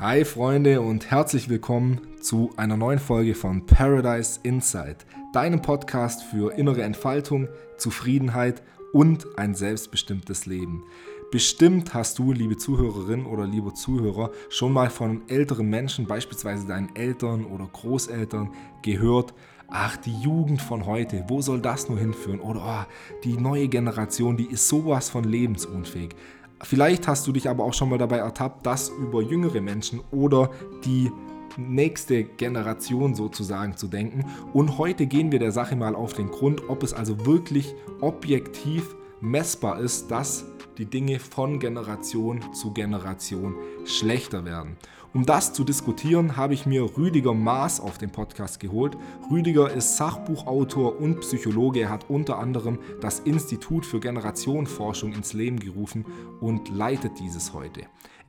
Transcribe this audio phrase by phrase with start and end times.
[0.00, 6.52] Hi Freunde und herzlich willkommen zu einer neuen Folge von Paradise Insight, deinem Podcast für
[6.56, 10.84] innere Entfaltung, Zufriedenheit und ein selbstbestimmtes Leben.
[11.32, 16.94] Bestimmt hast du, liebe Zuhörerin oder lieber Zuhörer, schon mal von älteren Menschen, beispielsweise deinen
[16.94, 18.52] Eltern oder Großeltern,
[18.82, 19.34] gehört,
[19.66, 22.38] ach, die Jugend von heute, wo soll das nur hinführen?
[22.38, 26.14] Oder oh, die neue Generation, die ist sowas von lebensunfähig.
[26.62, 30.50] Vielleicht hast du dich aber auch schon mal dabei ertappt, dass über jüngere Menschen oder
[30.84, 31.10] die
[31.56, 34.24] nächste Generation sozusagen zu denken.
[34.52, 38.96] Und heute gehen wir der Sache mal auf den Grund, ob es also wirklich objektiv
[39.20, 40.46] messbar ist, dass
[40.78, 44.76] die Dinge von Generation zu Generation schlechter werden.
[45.14, 48.94] Um das zu diskutieren, habe ich mir Rüdiger Maas auf den Podcast geholt.
[49.30, 51.80] Rüdiger ist Sachbuchautor und Psychologe.
[51.80, 56.04] Er hat unter anderem das Institut für Generationenforschung ins Leben gerufen
[56.40, 57.84] und leitet dieses heute.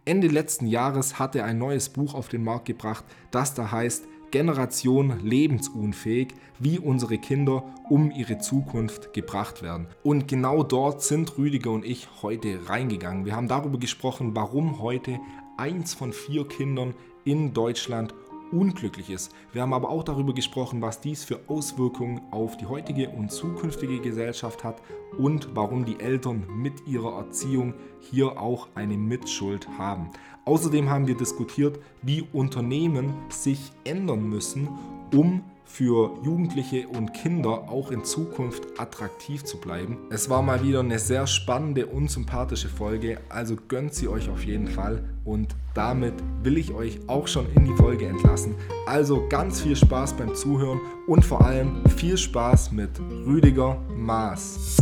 [0.05, 4.05] Ende letzten Jahres hat er ein neues Buch auf den Markt gebracht, das da heißt
[4.31, 9.87] Generation lebensunfähig, wie unsere Kinder um ihre Zukunft gebracht werden.
[10.03, 13.25] Und genau dort sind Rüdiger und ich heute reingegangen.
[13.25, 15.19] Wir haben darüber gesprochen, warum heute
[15.59, 18.15] eins von vier Kindern in Deutschland
[18.51, 19.31] unglücklich ist.
[19.53, 23.99] Wir haben aber auch darüber gesprochen, was dies für Auswirkungen auf die heutige und zukünftige
[23.99, 24.81] Gesellschaft hat
[25.17, 30.09] und warum die Eltern mit ihrer Erziehung hier auch eine Mitschuld haben.
[30.45, 34.69] Außerdem haben wir diskutiert, wie Unternehmen sich ändern müssen,
[35.13, 39.97] um für Jugendliche und Kinder auch in Zukunft attraktiv zu bleiben.
[40.09, 44.43] Es war mal wieder eine sehr spannende und sympathische Folge, also gönnt sie euch auf
[44.43, 48.55] jeden Fall und damit will ich euch auch schon in die Folge entlassen.
[48.87, 52.89] Also ganz viel Spaß beim Zuhören und vor allem viel Spaß mit
[53.25, 54.77] Rüdiger Maas.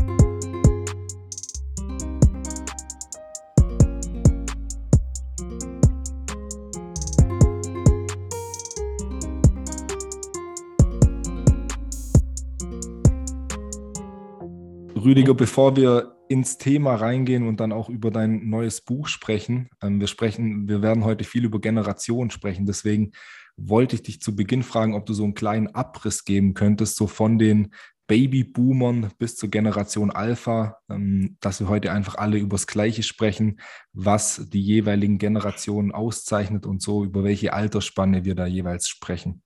[15.07, 20.01] Rüdiger, bevor wir ins Thema reingehen und dann auch über dein neues Buch sprechen, ähm,
[20.01, 22.65] wir sprechen, wir werden heute viel über Generationen sprechen.
[22.65, 23.13] Deswegen
[23.55, 27.07] wollte ich dich zu Beginn fragen, ob du so einen kleinen Abriss geben könntest, so
[27.07, 27.73] von den
[28.07, 33.61] Babyboomern bis zur Generation Alpha, ähm, dass wir heute einfach alle über das Gleiche sprechen,
[33.93, 39.41] was die jeweiligen Generationen auszeichnet und so, über welche Altersspanne wir da jeweils sprechen.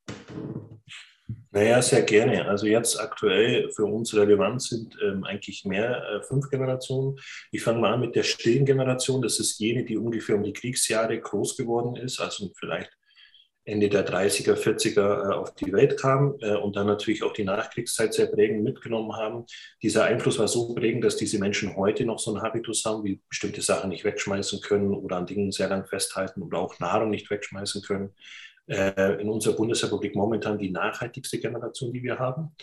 [1.53, 2.47] Naja, sehr gerne.
[2.47, 7.19] Also jetzt aktuell für uns relevant sind ähm, eigentlich mehr äh, fünf Generationen.
[7.51, 9.21] Ich fange mal an mit der stillen Generation.
[9.21, 12.91] Das ist jene, die ungefähr um die Kriegsjahre groß geworden ist, also vielleicht
[13.65, 17.43] Ende der 30er, 40er äh, auf die Welt kam äh, und dann natürlich auch die
[17.43, 19.45] Nachkriegszeit sehr prägend mitgenommen haben.
[19.83, 23.21] Dieser Einfluss war so prägend, dass diese Menschen heute noch so einen Habitus haben, wie
[23.27, 27.29] bestimmte Sachen nicht wegschmeißen können oder an Dingen sehr lang festhalten oder auch Nahrung nicht
[27.29, 28.13] wegschmeißen können
[28.67, 32.55] in unserer Bundesrepublik momentan die nachhaltigste Generation, die wir haben,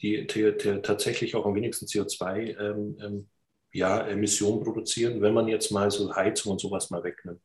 [0.00, 3.28] die, die, die tatsächlich auch am wenigsten CO2 ähm, ähm,
[3.72, 7.40] ja, Emissionen produzieren, wenn man jetzt mal so Heizung und sowas mal wegnimmt.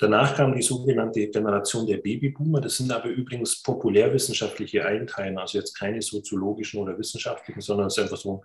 [0.00, 2.60] Danach kam die sogenannte Generation der Babyboomer.
[2.60, 8.04] Das sind aber übrigens populärwissenschaftliche Einteilungen, also jetzt keine soziologischen oder wissenschaftlichen, sondern es ist
[8.04, 8.42] einfach so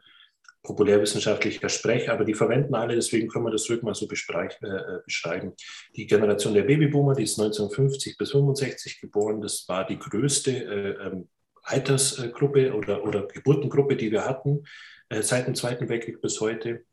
[0.64, 5.00] populärwissenschaftlicher Sprech, aber die verwenden alle, deswegen können wir das ruhig mal so äh, äh,
[5.06, 5.54] beschreiben.
[5.96, 11.08] Die Generation der Babyboomer, die ist 1950 bis 65 geboren, das war die größte äh,
[11.08, 11.30] ähm,
[11.64, 14.64] Altersgruppe oder, oder Geburtengruppe, die wir hatten,
[15.10, 16.86] äh, seit dem Zweiten Weltkrieg bis heute.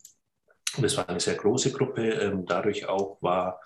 [0.77, 3.61] Und es war eine sehr große Gruppe, ähm, dadurch auch war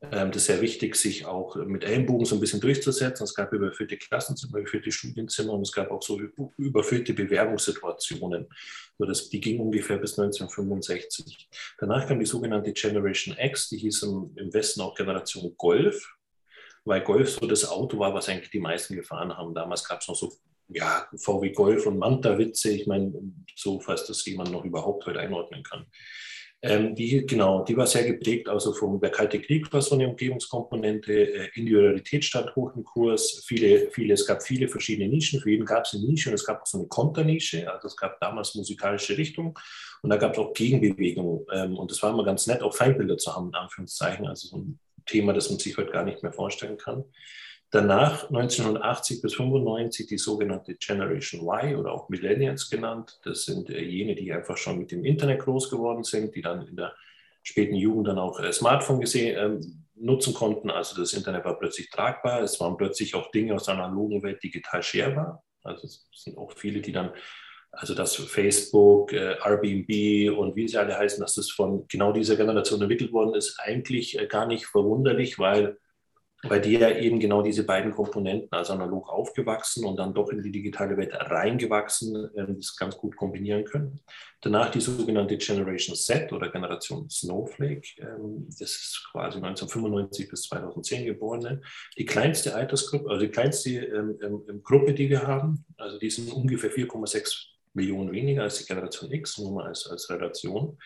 [0.00, 3.24] das ist sehr wichtig, sich auch mit Ellenbogen so ein bisschen durchzusetzen.
[3.24, 6.20] Es gab überfüllte Klassenzimmer, überfüllte Studienzimmer und es gab auch so
[6.58, 8.46] überfüllte Bewerbungssituationen.
[8.98, 11.48] So das, die ging ungefähr bis 1965.
[11.78, 16.14] Danach kam die sogenannte Generation X, die hieß im, im Westen auch Generation Golf,
[16.84, 19.54] weil Golf so das Auto war, was eigentlich die meisten gefahren haben.
[19.54, 20.30] Damals gab es noch so
[20.68, 22.70] ja, VW Golf und Manta-Witze.
[22.70, 23.12] Ich meine,
[23.54, 25.86] so, falls das jemand noch überhaupt heute einordnen kann.
[26.62, 30.08] Ähm, die, genau, die war sehr geprägt, also vom der Kalte Krieg war so eine
[30.08, 35.50] Umgebungskomponente, äh, Individualität stand hoch im Kurs, viele, viele, es gab viele verschiedene Nischen, für
[35.50, 38.18] jeden gab es eine Nische und es gab auch so eine Konternische, also es gab
[38.20, 39.58] damals musikalische Richtung
[40.02, 43.18] und da gab es auch Gegenbewegungen ähm, und es war immer ganz nett, auch Feindbilder
[43.18, 46.32] zu haben, in Anführungszeichen, also so ein Thema, das man sich heute gar nicht mehr
[46.32, 47.04] vorstellen kann.
[47.76, 53.20] Danach 1980 bis 95 die sogenannte Generation Y oder auch Millennials genannt.
[53.22, 56.66] Das sind äh, jene, die einfach schon mit dem Internet groß geworden sind, die dann
[56.66, 56.94] in der
[57.42, 60.70] späten Jugend dann auch äh, Smartphone gesehen, ähm, nutzen konnten.
[60.70, 62.40] Also das Internet war plötzlich tragbar.
[62.40, 65.44] Es waren plötzlich auch Dinge aus der analogen Welt digital sharbar.
[65.62, 67.10] Also es sind auch viele, die dann,
[67.72, 72.36] also dass Facebook, äh, Airbnb und wie sie alle heißen, dass das von genau dieser
[72.36, 75.76] Generation entwickelt worden ist, eigentlich gar nicht verwunderlich, weil
[76.48, 80.50] bei der eben genau diese beiden Komponenten, also analog aufgewachsen und dann doch in die
[80.50, 84.00] digitale Welt reingewachsen, ähm, das ganz gut kombinieren können.
[84.40, 91.06] Danach die sogenannte Generation Z oder Generation Snowflake, ähm, das ist quasi 1995 bis 2010
[91.06, 91.62] geborene,
[91.98, 96.70] die kleinste Altersgruppe, also die kleinste ähm, Gruppe, die wir haben, also die sind ungefähr
[96.70, 100.78] 4,6 Millionen weniger als die Generation X, nur mal als, als Relation.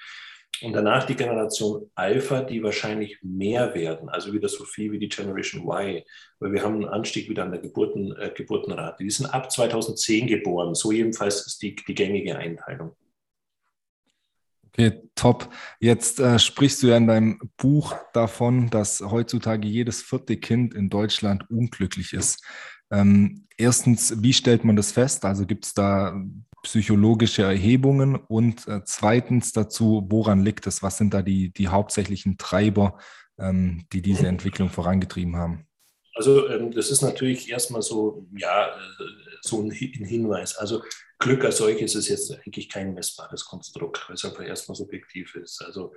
[0.62, 5.08] Und danach die Generation Alpha, die wahrscheinlich mehr werden, also wieder so viel wie die
[5.08, 6.02] Generation Y,
[6.38, 9.02] weil wir haben einen Anstieg wieder an der Geburten, äh, Geburtenrate.
[9.02, 12.94] Die sind ab 2010 geboren, so jedenfalls ist die, die gängige Einteilung.
[14.72, 15.50] Okay, top.
[15.80, 20.90] Jetzt äh, sprichst du ja in deinem Buch davon, dass heutzutage jedes vierte Kind in
[20.90, 22.44] Deutschland unglücklich ist.
[22.90, 25.24] Ähm, erstens, wie stellt man das fest?
[25.24, 26.14] Also gibt es da
[26.62, 30.82] psychologische Erhebungen und äh, zweitens dazu, woran liegt es?
[30.82, 32.98] Was sind da die, die hauptsächlichen Treiber,
[33.38, 35.66] ähm, die diese Entwicklung vorangetrieben haben?
[36.14, 39.04] Also ähm, das ist natürlich erstmal so, ja, äh,
[39.42, 40.56] so ein, Hinweis.
[40.56, 40.82] Also
[41.18, 45.62] Glück als solches ist jetzt eigentlich kein messbares Konstrukt, weil es einfach erstmal subjektiv ist.
[45.64, 45.94] Also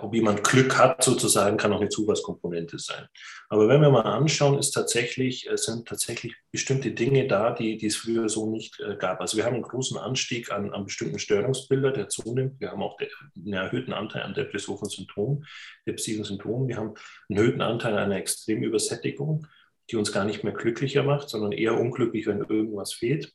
[0.00, 3.06] ob jemand Glück hat, sozusagen, kann auch eine Zufallskomponente sein.
[3.48, 7.86] Aber wenn wir mal anschauen, ist tatsächlich, äh, sind tatsächlich bestimmte Dinge da, die, die
[7.86, 9.20] es früher so nicht äh, gab.
[9.20, 12.58] Also wir haben einen großen Anstieg an, an bestimmten Störungsbildern, der zunimmt.
[12.60, 15.46] Wir haben auch einen erhöhten Anteil an depressiven Symptomen,
[15.86, 16.68] depressiven Symptomen.
[16.68, 16.94] Wir haben
[17.28, 19.46] einen erhöhten Anteil an einer extremen Übersättigung,
[19.90, 23.32] die uns gar nicht mehr glücklicher macht, sondern eher unglücklich, wenn irgendwas fehlt.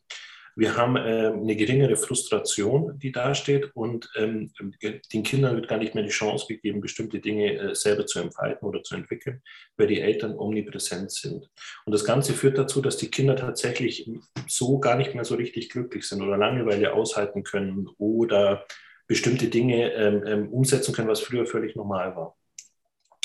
[0.56, 1.00] Wir haben äh,
[1.34, 4.52] eine geringere Frustration, die dasteht und ähm,
[4.82, 8.68] den Kindern wird gar nicht mehr die Chance gegeben, bestimmte Dinge äh, selber zu entfalten
[8.68, 9.42] oder zu entwickeln,
[9.78, 11.50] weil die Eltern omnipräsent sind.
[11.86, 14.10] Und das Ganze führt dazu, dass die Kinder tatsächlich
[14.48, 18.66] so gar nicht mehr so richtig glücklich sind oder Langeweile aushalten können oder
[19.08, 22.38] bestimmte Dinge ähm, ähm umsetzen können, was früher völlig normal war.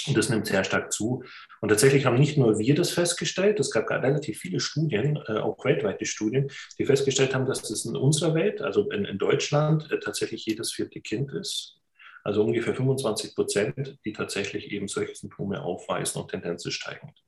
[0.06, 1.24] Und das nimmt sehr stark zu.
[1.60, 5.64] Und tatsächlich haben nicht nur wir das festgestellt, es gab relativ viele Studien, äh, auch
[5.64, 9.98] weltweite Studien, die festgestellt haben, dass das in unserer Welt, also in, in Deutschland, äh,
[9.98, 11.80] tatsächlich jedes vierte Kind ist.
[12.24, 17.22] Also ungefähr 25 Prozent, die tatsächlich eben solche Symptome aufweisen und Tendenz ist steigend.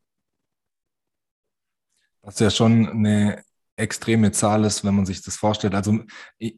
[2.22, 3.44] Was ja schon eine
[3.76, 5.74] extreme Zahl ist, wenn man sich das vorstellt.
[5.74, 6.00] Also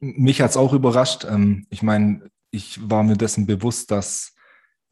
[0.00, 1.24] mich hat es auch überrascht.
[1.24, 4.34] Ähm, ich meine, ich war mir dessen bewusst, dass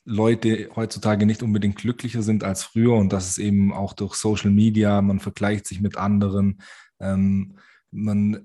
[0.09, 4.51] Leute heutzutage nicht unbedingt glücklicher sind als früher und das ist eben auch durch Social
[4.51, 6.63] Media, man vergleicht sich mit anderen,
[6.99, 7.59] ähm,
[7.91, 8.45] man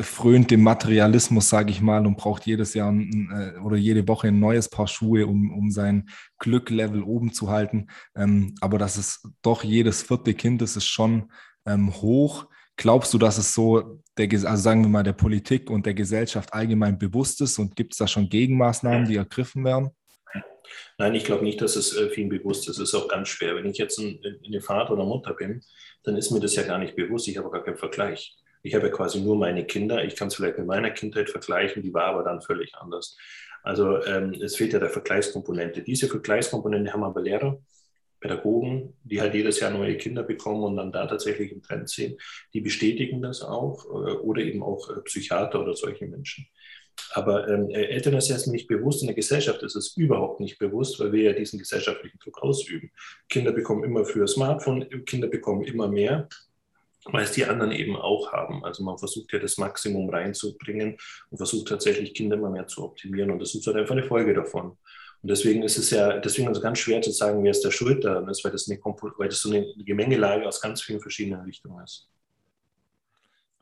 [0.00, 4.28] frönt dem Materialismus, sage ich mal, und braucht jedes Jahr ein, äh, oder jede Woche
[4.28, 7.88] ein neues Paar Schuhe, um, um sein Glücklevel oben zu halten.
[8.14, 11.30] Ähm, aber dass es doch jedes vierte Kind ist, ist schon
[11.66, 12.46] ähm, hoch.
[12.76, 16.52] Glaubst du, dass es so, der, also sagen wir mal, der Politik und der Gesellschaft
[16.54, 19.90] allgemein bewusst ist und gibt es da schon Gegenmaßnahmen, die ergriffen werden?
[20.98, 22.78] Nein, ich glaube nicht, dass es äh, vielen bewusst ist.
[22.78, 23.56] Es ist auch ganz schwer.
[23.56, 25.62] Wenn ich jetzt ein, eine Vater oder Mutter bin,
[26.02, 27.28] dann ist mir das ja gar nicht bewusst.
[27.28, 28.36] Ich habe gar keinen Vergleich.
[28.62, 30.04] Ich habe ja quasi nur meine Kinder.
[30.04, 33.16] Ich kann es vielleicht mit meiner Kindheit vergleichen, die war aber dann völlig anders.
[33.62, 35.82] Also ähm, es fehlt ja der Vergleichskomponente.
[35.82, 37.60] Diese Vergleichskomponente haben aber Lehrer,
[38.20, 42.18] Pädagogen, die halt jedes Jahr neue Kinder bekommen und dann da tatsächlich einen Trend sehen.
[42.52, 46.46] Die bestätigen das auch äh, oder eben auch äh, Psychiater oder solche Menschen.
[47.12, 50.58] Aber ähm, äh, Eltern ist erst nicht bewusst, in der Gesellschaft ist es überhaupt nicht
[50.58, 52.90] bewusst, weil wir ja diesen gesellschaftlichen Druck ausüben.
[53.28, 56.28] Kinder bekommen immer für Smartphone, Kinder bekommen immer mehr,
[57.04, 58.64] weil es die anderen eben auch haben.
[58.64, 60.96] Also man versucht ja das Maximum reinzubringen
[61.30, 64.34] und versucht tatsächlich Kinder immer mehr zu optimieren und das ist halt einfach eine Folge
[64.34, 64.76] davon.
[65.22, 68.04] Und deswegen ist es ja, deswegen es ganz schwer zu sagen, wer ist der Schuld
[68.04, 68.80] daran ist, weil das, eine,
[69.18, 72.08] weil das so eine Gemengelage aus ganz vielen verschiedenen Richtungen ist.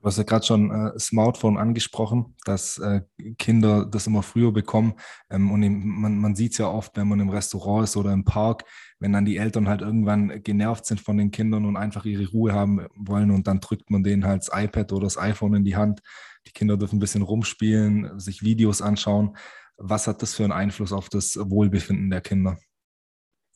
[0.00, 3.00] Du hast ja gerade schon äh, Smartphone angesprochen, dass äh,
[3.37, 4.95] Kinder das immer früher bekommen.
[5.28, 8.25] Ähm, und man, man sieht es ja oft, wenn man im Restaurant ist oder im
[8.25, 8.64] Park,
[9.00, 12.52] wenn dann die Eltern halt irgendwann genervt sind von den Kindern und einfach ihre Ruhe
[12.52, 15.75] haben wollen und dann drückt man denen halt das iPad oder das iPhone in die
[15.75, 16.00] Hand.
[16.47, 19.37] Die Kinder dürfen ein bisschen rumspielen, sich Videos anschauen.
[19.78, 22.57] Was hat das für einen Einfluss auf das Wohlbefinden der Kinder?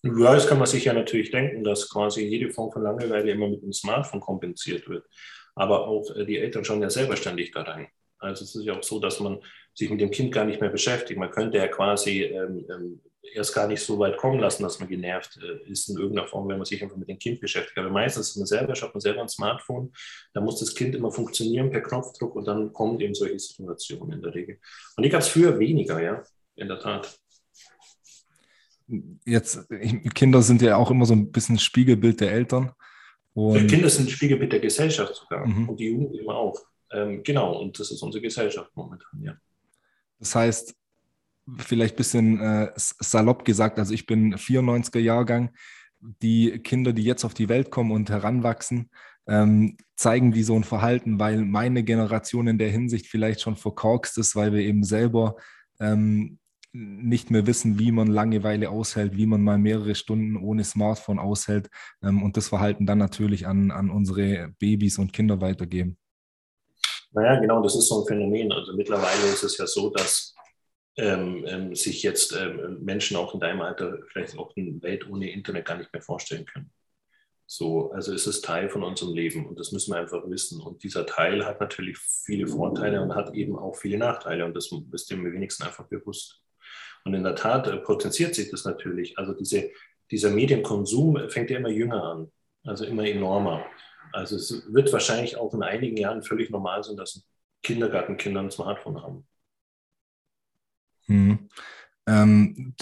[0.02, 3.49] Ja, das kann man sich ja natürlich denken, dass quasi jede Form von Langeweile immer
[3.49, 5.06] mit dem Smartphone kompensiert wird
[5.54, 7.88] aber auch äh, die Eltern schauen ja selber ständig da rein.
[8.18, 9.40] Also es ist ja auch so, dass man
[9.75, 11.18] sich mit dem Kind gar nicht mehr beschäftigt.
[11.18, 13.00] Man könnte ja quasi ähm, ähm,
[13.35, 16.49] erst gar nicht so weit kommen lassen, dass man genervt äh, ist in irgendeiner Form,
[16.49, 17.78] wenn man sich einfach mit dem Kind beschäftigt.
[17.78, 19.92] Aber meistens ist man selber, schaut man selber ein Smartphone,
[20.35, 24.23] da muss das Kind immer funktionieren per Knopfdruck und dann kommen eben solche Situationen in
[24.23, 24.59] der Regel.
[24.97, 26.23] Und die gab es früher weniger, ja,
[26.56, 27.16] in der Tat.
[29.25, 29.68] Jetzt,
[30.14, 32.73] Kinder sind ja auch immer so ein bisschen Spiegelbild der Eltern.
[33.34, 35.68] Und Kinder sind Spiegelbild der Gesellschaft sogar mhm.
[35.68, 36.58] und die Jugend immer auch.
[36.90, 39.34] Ähm, genau, und das ist unsere Gesellschaft momentan, ja.
[40.18, 40.74] Das heißt,
[41.58, 45.50] vielleicht ein bisschen äh, salopp gesagt, also ich bin 94er Jahrgang.
[46.00, 48.90] die Kinder, die jetzt auf die Welt kommen und heranwachsen,
[49.28, 54.18] ähm, zeigen die so ein Verhalten, weil meine Generation in der Hinsicht vielleicht schon verkorkst
[54.18, 55.36] ist, weil wir eben selber
[55.78, 56.38] ähm,
[56.72, 61.68] nicht mehr wissen, wie man Langeweile aushält, wie man mal mehrere Stunden ohne Smartphone aushält
[62.02, 65.98] ähm, und das Verhalten dann natürlich an, an unsere Babys und Kinder weitergeben.
[67.12, 68.50] Naja, genau, das ist so ein Phänomen.
[68.52, 70.34] Also mittlerweile ist es ja so, dass
[70.96, 75.30] ähm, ähm, sich jetzt ähm, Menschen auch in deinem Alter vielleicht auch eine Welt ohne
[75.30, 76.70] Internet gar nicht mehr vorstellen können.
[77.46, 80.60] So, also es ist Teil von unserem Leben und das müssen wir einfach wissen.
[80.60, 84.70] Und dieser Teil hat natürlich viele Vorteile und hat eben auch viele Nachteile und das
[84.92, 86.41] ist dem wenigsten einfach bewusst.
[87.04, 89.18] Und in der Tat äh, potenziert sich das natürlich.
[89.18, 89.71] Also diese,
[90.11, 92.32] dieser Medienkonsum fängt ja immer jünger an,
[92.64, 93.64] also immer enormer.
[94.12, 97.25] Also es wird wahrscheinlich auch in einigen Jahren völlig normal sein, dass
[97.62, 99.26] Kindergartenkinder ein Smartphone haben.
[101.06, 101.49] Hm.
[102.06, 102.75] Ähm,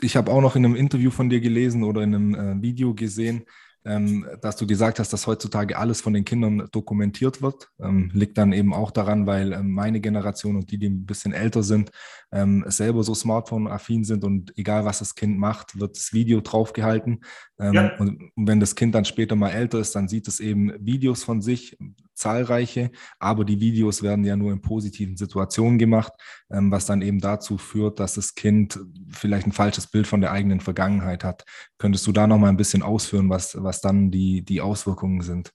[0.00, 2.94] ich habe auch noch in einem Interview von dir gelesen oder in einem äh, Video
[2.94, 3.44] gesehen,
[3.88, 7.70] ähm, dass du gesagt hast, dass heutzutage alles von den Kindern dokumentiert wird.
[7.80, 11.32] Ähm, liegt dann eben auch daran, weil ähm, meine Generation und die, die ein bisschen
[11.32, 11.90] älter sind,
[12.30, 17.20] ähm, selber so Smartphone-affin sind und egal was das Kind macht, wird das Video draufgehalten.
[17.58, 17.96] Ähm, ja.
[17.98, 21.24] und, und wenn das Kind dann später mal älter ist, dann sieht es eben Videos
[21.24, 21.78] von sich,
[22.18, 26.12] zahlreiche, aber die Videos werden ja nur in positiven Situationen gemacht,
[26.50, 28.78] ähm, was dann eben dazu führt, dass das Kind
[29.10, 31.44] vielleicht ein falsches Bild von der eigenen Vergangenheit hat.
[31.78, 35.52] Könntest du da noch mal ein bisschen ausführen, was, was dann die, die Auswirkungen sind?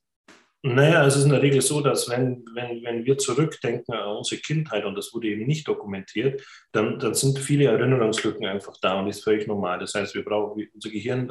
[0.66, 4.40] Naja, es ist in der Regel so, dass wenn, wenn, wenn wir zurückdenken an unsere
[4.40, 6.42] Kindheit und das wurde eben nicht dokumentiert,
[6.72, 9.80] dann, dann sind viele Erinnerungslücken einfach da und ist völlig normal.
[9.80, 11.30] Das heißt, wir brauchen, unser Gehirn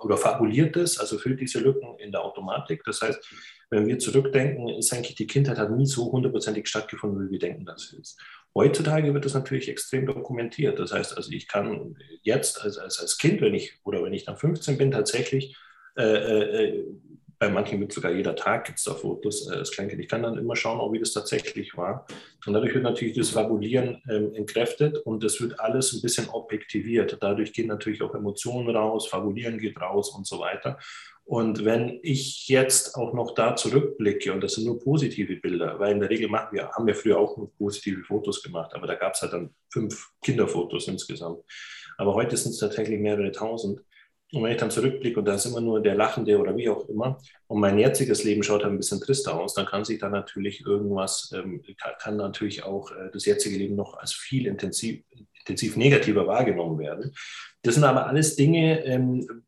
[0.00, 2.82] oder fabuliert es, also füllt diese Lücken in der Automatik.
[2.84, 3.24] Das heißt,
[3.72, 7.64] wenn wir zurückdenken, ist eigentlich die Kindheit hat nie so hundertprozentig stattgefunden, wie wir denken,
[7.64, 8.20] dass sie ist.
[8.54, 10.78] Heutzutage wird das natürlich extrem dokumentiert.
[10.78, 14.26] Das heißt, also ich kann jetzt als, als, als Kind, wenn ich oder wenn ich
[14.26, 15.56] dann 15 bin, tatsächlich
[15.96, 16.84] äh, äh,
[17.42, 20.00] bei manchen wird sogar jeder Tag gibt es da Fotos äh, als Kleinkind.
[20.00, 22.06] Ich kann dann immer schauen, auch wie das tatsächlich war.
[22.46, 27.18] Und dadurch wird natürlich das Fabulieren ähm, entkräftet und es wird alles ein bisschen objektiviert.
[27.20, 30.78] Dadurch gehen natürlich auch Emotionen raus, Fabulieren geht raus und so weiter.
[31.24, 35.94] Und wenn ich jetzt auch noch da zurückblicke, und das sind nur positive Bilder, weil
[35.94, 38.94] in der Regel machen wir, haben wir früher auch nur positive Fotos gemacht, aber da
[38.94, 41.40] gab es halt dann fünf Kinderfotos insgesamt.
[41.96, 43.80] Aber heute sind es tatsächlich mehrere tausend.
[44.32, 46.88] Und wenn ich dann zurückblicke und da ist immer nur der Lachende oder wie auch
[46.88, 50.08] immer und mein jetziges Leben schaut dann ein bisschen trister aus, dann kann sich da
[50.08, 51.62] natürlich irgendwas, ähm,
[51.98, 55.02] kann natürlich auch äh, das jetzige Leben noch als viel intensiv,
[55.38, 57.14] intensiv negativer wahrgenommen werden.
[57.62, 59.44] Das sind aber alles Dinge, ähm,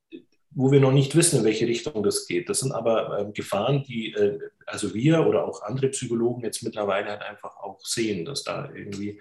[0.51, 2.51] wo wir noch nicht wissen, in welche Richtung das geht.
[2.51, 7.09] Das sind aber äh, Gefahren, die äh, also wir oder auch andere Psychologen jetzt mittlerweile
[7.09, 9.21] halt einfach auch sehen, dass da irgendwie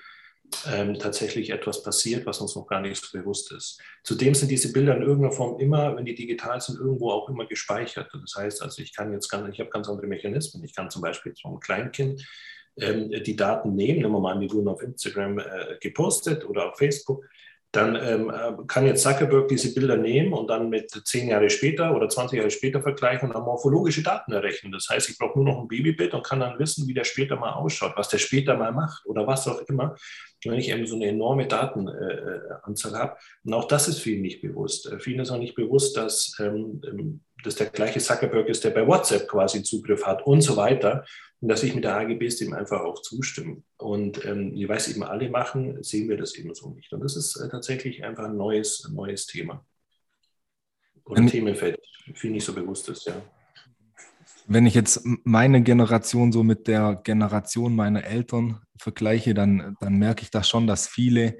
[0.71, 3.81] ähm, tatsächlich etwas passiert, was uns noch gar nicht so bewusst ist.
[4.03, 7.45] Zudem sind diese Bilder in irgendeiner Form immer, wenn die digital sind, irgendwo auch immer
[7.45, 8.09] gespeichert.
[8.13, 10.63] Das heißt, also ich kann jetzt ganz, ich habe ganz andere Mechanismen.
[10.63, 12.25] Ich kann zum Beispiel vom Kleinkind
[12.77, 16.77] ähm, die Daten nehmen, nehmen wir mal die wurden auf Instagram äh, gepostet oder auf
[16.77, 17.25] Facebook
[17.73, 21.95] dann ähm, äh, kann jetzt Zuckerberg diese Bilder nehmen und dann mit zehn Jahre später
[21.95, 24.71] oder 20 Jahre später vergleichen und dann morphologische Daten errechnen.
[24.71, 27.35] Das heißt, ich brauche nur noch ein Babybild und kann dann wissen, wie der später
[27.35, 29.95] mal ausschaut, was der später mal macht oder was auch immer,
[30.45, 33.17] wenn ich eben so eine enorme Datenanzahl äh, habe.
[33.43, 34.85] Und auch das ist vielen nicht bewusst.
[34.85, 38.69] Äh, vielen ist auch nicht bewusst, dass ähm, ähm dass der gleiche Zuckerberg ist, der
[38.69, 41.03] bei WhatsApp quasi Zugriff hat und so weiter.
[41.43, 43.61] Und dass ich mit der AGBs dem einfach auch zustimme.
[43.75, 46.93] Und ähm, weil es eben alle machen, sehen wir das eben so nicht.
[46.93, 49.65] Und das ist äh, tatsächlich einfach ein neues, ein neues Thema.
[51.03, 51.81] Oder ein Themenfeld,
[52.13, 53.21] viel nicht so bewusst ist, ja.
[54.47, 60.21] Wenn ich jetzt meine Generation so mit der Generation meiner Eltern vergleiche, dann, dann merke
[60.21, 61.37] ich da schon, dass viele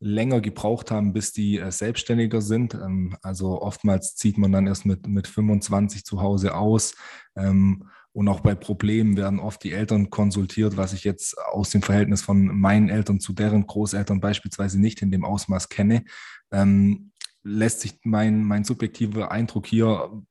[0.00, 2.74] länger gebraucht haben, bis die äh, selbstständiger sind.
[2.74, 6.96] Ähm, also oftmals zieht man dann erst mit, mit 25 zu Hause aus.
[7.36, 11.82] Ähm, und auch bei Problemen werden oft die Eltern konsultiert, was ich jetzt aus dem
[11.82, 16.04] Verhältnis von meinen Eltern zu deren Großeltern beispielsweise nicht in dem Ausmaß kenne.
[16.52, 17.10] Ähm,
[17.42, 20.22] lässt sich mein, mein subjektiver Eindruck hier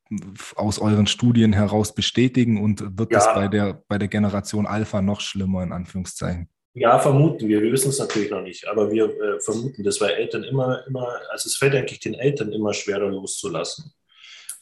[0.56, 3.20] aus euren Studien heraus bestätigen und wird ja.
[3.20, 6.48] das bei der, bei der Generation Alpha noch schlimmer in Anführungszeichen?
[6.76, 7.62] Ja, vermuten wir.
[7.62, 11.08] Wir wissen es natürlich noch nicht, aber wir äh, vermuten das, weil Eltern immer, immer,
[11.30, 13.92] also es fällt eigentlich den Eltern immer schwerer loszulassen.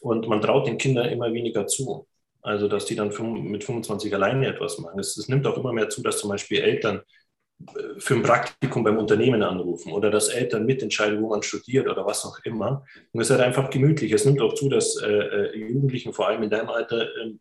[0.00, 2.08] Und man traut den Kindern immer weniger zu.
[2.42, 3.08] Also, dass die dann
[3.44, 4.98] mit 25 alleine etwas machen.
[4.98, 7.02] Es, es nimmt auch immer mehr zu, dass zum Beispiel Eltern
[7.60, 12.04] äh, für ein Praktikum beim Unternehmen anrufen oder dass Eltern mitentscheiden, wo man studiert oder
[12.04, 12.84] was auch immer.
[13.12, 14.12] Und es ist halt einfach gemütlich.
[14.12, 17.34] Es nimmt auch zu, dass äh, äh Jugendlichen, vor allem in deinem Alter, äh,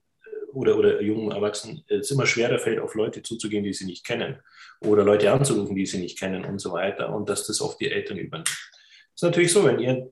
[0.53, 4.37] oder, oder jungen Erwachsenen es immer schwerer fällt, auf Leute zuzugehen, die sie nicht kennen
[4.81, 7.89] oder Leute anzurufen, die sie nicht kennen und so weiter und dass das oft die
[7.89, 8.45] Eltern übernehmen.
[8.47, 10.11] Es ist natürlich so, wenn ihr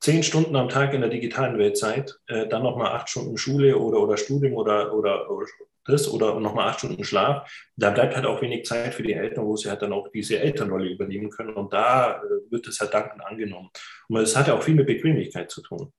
[0.00, 3.78] zehn Stunden am Tag in der digitalen Welt seid, äh, dann nochmal acht Stunden Schule
[3.78, 5.46] oder, oder Studium oder, oder, oder
[5.88, 9.46] das oder nochmal acht Stunden Schlaf, da bleibt halt auch wenig Zeit für die Eltern,
[9.46, 11.54] wo sie halt dann auch diese Elternrolle übernehmen können.
[11.54, 13.70] Und da äh, wird es halt dankend angenommen.
[14.08, 15.92] Und es hat ja auch viel mit Bequemlichkeit zu tun.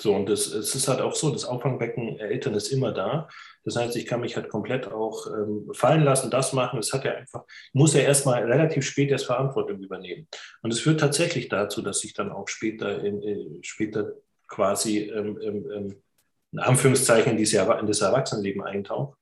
[0.00, 3.28] So, und es, es ist halt auch so, das Auffangbecken Eltern ist immer da.
[3.68, 6.78] Das heißt, ich kann mich halt komplett auch ähm, fallen lassen, das machen.
[6.78, 10.26] Es hat ja einfach, muss ja erstmal relativ spät erst Verantwortung übernehmen.
[10.62, 14.12] Und es führt tatsächlich dazu, dass ich dann auch später, in, in, später
[14.46, 16.02] quasi ähm, ähm, ähm
[16.50, 19.17] in Anführungszeichen in das Erwachsenenleben eintauche.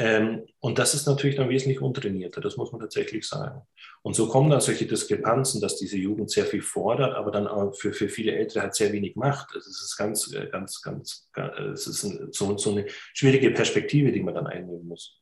[0.00, 3.62] Ähm, und das ist natürlich dann wesentlich untrainierter, das muss man tatsächlich sagen.
[4.02, 7.74] Und so kommen dann solche Diskrepanzen, dass diese Jugend sehr viel fordert, aber dann auch
[7.74, 9.48] für, für viele Ältere halt sehr wenig macht.
[9.54, 13.50] Also es ist ganz, äh, ganz, ganz, ganz es ist ein, so, so eine schwierige
[13.50, 15.20] Perspektive, die man dann einnehmen muss.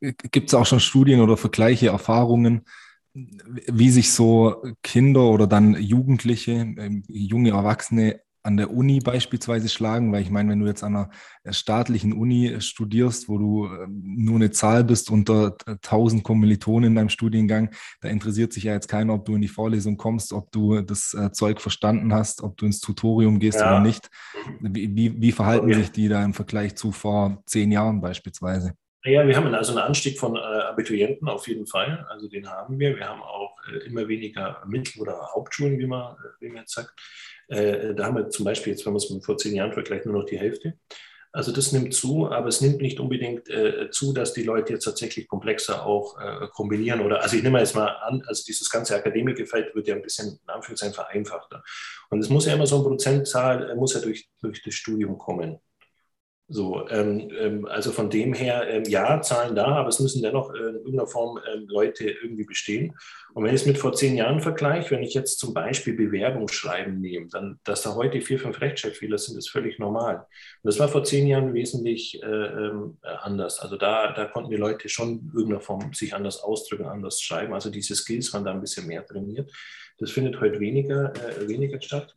[0.00, 2.64] Gibt es auch schon Studien oder Vergleiche, Erfahrungen,
[3.14, 10.12] wie sich so Kinder oder dann Jugendliche, ähm, junge Erwachsene an der Uni beispielsweise schlagen,
[10.12, 11.10] weil ich meine, wenn du jetzt an einer
[11.44, 16.22] äh, staatlichen Uni äh, studierst, wo du ähm, nur eine Zahl bist unter 1000 äh,
[16.22, 17.70] Kommilitonen in deinem Studiengang,
[18.00, 21.16] da interessiert sich ja jetzt keiner, ob du in die Vorlesung kommst, ob du das
[21.32, 23.68] Zeug verstanden hast, ob du ins Tutorium gehst ja.
[23.68, 24.10] oder nicht.
[24.60, 25.74] Wie, wie, wie verhalten okay.
[25.74, 28.74] sich die da im Vergleich zu vor zehn Jahren beispielsweise?
[29.04, 32.06] Ja, wir haben also einen Anstieg von Abiturienten auf jeden Fall.
[32.08, 32.96] Also den haben wir.
[32.96, 36.92] Wir haben auch immer weniger Mittel- oder Hauptschulen, wie man, wie man jetzt sagt.
[37.52, 40.06] Äh, da haben wir zum Beispiel jetzt, wenn man es mit vor zehn Jahren vergleicht,
[40.06, 40.74] nur noch die Hälfte.
[41.34, 44.84] Also das nimmt zu, aber es nimmt nicht unbedingt äh, zu, dass die Leute jetzt
[44.84, 48.94] tatsächlich komplexer auch äh, kombinieren oder, also ich nehme jetzt mal an, also dieses ganze
[48.94, 51.64] Akademikerfeld wird ja ein bisschen in Anführungszeichen vereinfachter.
[52.10, 55.16] Und es muss ja immer so eine Prozentzahl, äh, muss ja durch, durch das Studium
[55.16, 55.58] kommen.
[56.52, 60.52] So, ähm, ähm, also von dem her, ähm, ja, Zahlen da, aber es müssen dennoch
[60.52, 62.94] äh, in irgendeiner Form ähm, Leute irgendwie bestehen.
[63.32, 67.00] Und wenn ich es mit vor zehn Jahren vergleiche, wenn ich jetzt zum Beispiel Bewerbungsschreiben
[67.00, 70.16] nehme, dann, dass da heute vier, fünf Rechtschreibfehler sind, ist völlig normal.
[70.16, 73.58] Und das war vor zehn Jahren wesentlich äh, ähm, anders.
[73.60, 77.54] Also da, da konnten die Leute schon in irgendeiner Form sich anders ausdrücken, anders schreiben.
[77.54, 79.50] Also diese Skills waren da ein bisschen mehr trainiert.
[79.96, 82.14] Das findet heute weniger, äh, weniger statt.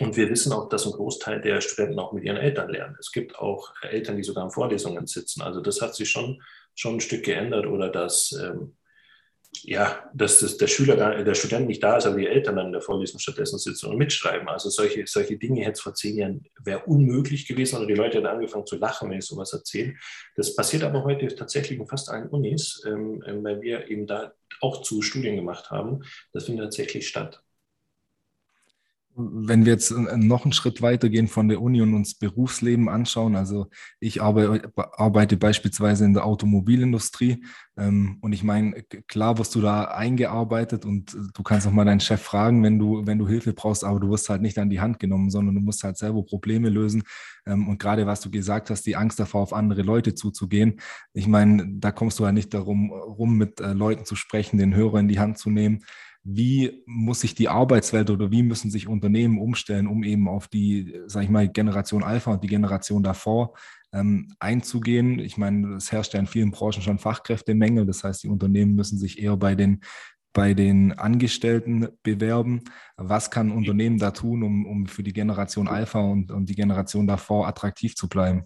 [0.00, 2.96] Und wir wissen auch, dass ein Großteil der Studenten auch mit ihren Eltern lernen.
[2.98, 5.42] Es gibt auch Eltern, die sogar in Vorlesungen sitzen.
[5.42, 6.42] Also das hat sich schon,
[6.74, 8.76] schon ein Stück geändert oder dass, ähm,
[9.62, 12.72] ja, dass das, der Schüler, der Student nicht da ist, aber die Eltern dann in
[12.72, 14.48] der Vorlesung stattdessen sitzen und mitschreiben.
[14.48, 18.16] Also solche, solche Dinge hätte es vor zehn Jahren wäre unmöglich gewesen oder die Leute
[18.16, 19.94] hätten angefangen zu lachen, wenn ich sowas erzähle.
[20.34, 24.82] Das passiert aber heute tatsächlich in fast allen Unis, ähm weil wir eben da auch
[24.82, 26.02] zu Studien gemacht haben.
[26.32, 27.43] Das findet tatsächlich statt.
[29.16, 33.36] Wenn wir jetzt noch einen Schritt weiter gehen von der Uni und uns Berufsleben anschauen,
[33.36, 33.68] also
[34.00, 37.44] ich arbeite, beispielsweise in der Automobilindustrie
[37.76, 42.00] ähm, und ich meine, klar wirst du da eingearbeitet und du kannst auch mal deinen
[42.00, 44.80] Chef fragen, wenn du, wenn du Hilfe brauchst, aber du wirst halt nicht an die
[44.80, 47.02] Hand genommen, sondern du musst halt selber Probleme lösen.
[47.46, 50.80] Ähm, und gerade was du gesagt hast, die Angst davor, auf andere Leute zuzugehen,
[51.12, 54.74] ich meine, da kommst du halt nicht darum rum, mit äh, Leuten zu sprechen, den
[54.74, 55.84] Hörer in die Hand zu nehmen
[56.24, 60.98] wie muss sich die Arbeitswelt oder wie müssen sich Unternehmen umstellen, um eben auf die,
[61.06, 63.54] sage ich mal, Generation Alpha und die Generation davor
[63.92, 65.18] ähm, einzugehen.
[65.18, 67.84] Ich meine, es herrscht ja in vielen Branchen schon Fachkräftemängel.
[67.84, 69.80] Das heißt, die Unternehmen müssen sich eher bei den,
[70.32, 72.62] bei den Angestellten bewerben.
[72.96, 76.56] Was kann ein Unternehmen da tun, um, um für die Generation Alpha und, und die
[76.56, 78.44] Generation davor attraktiv zu bleiben?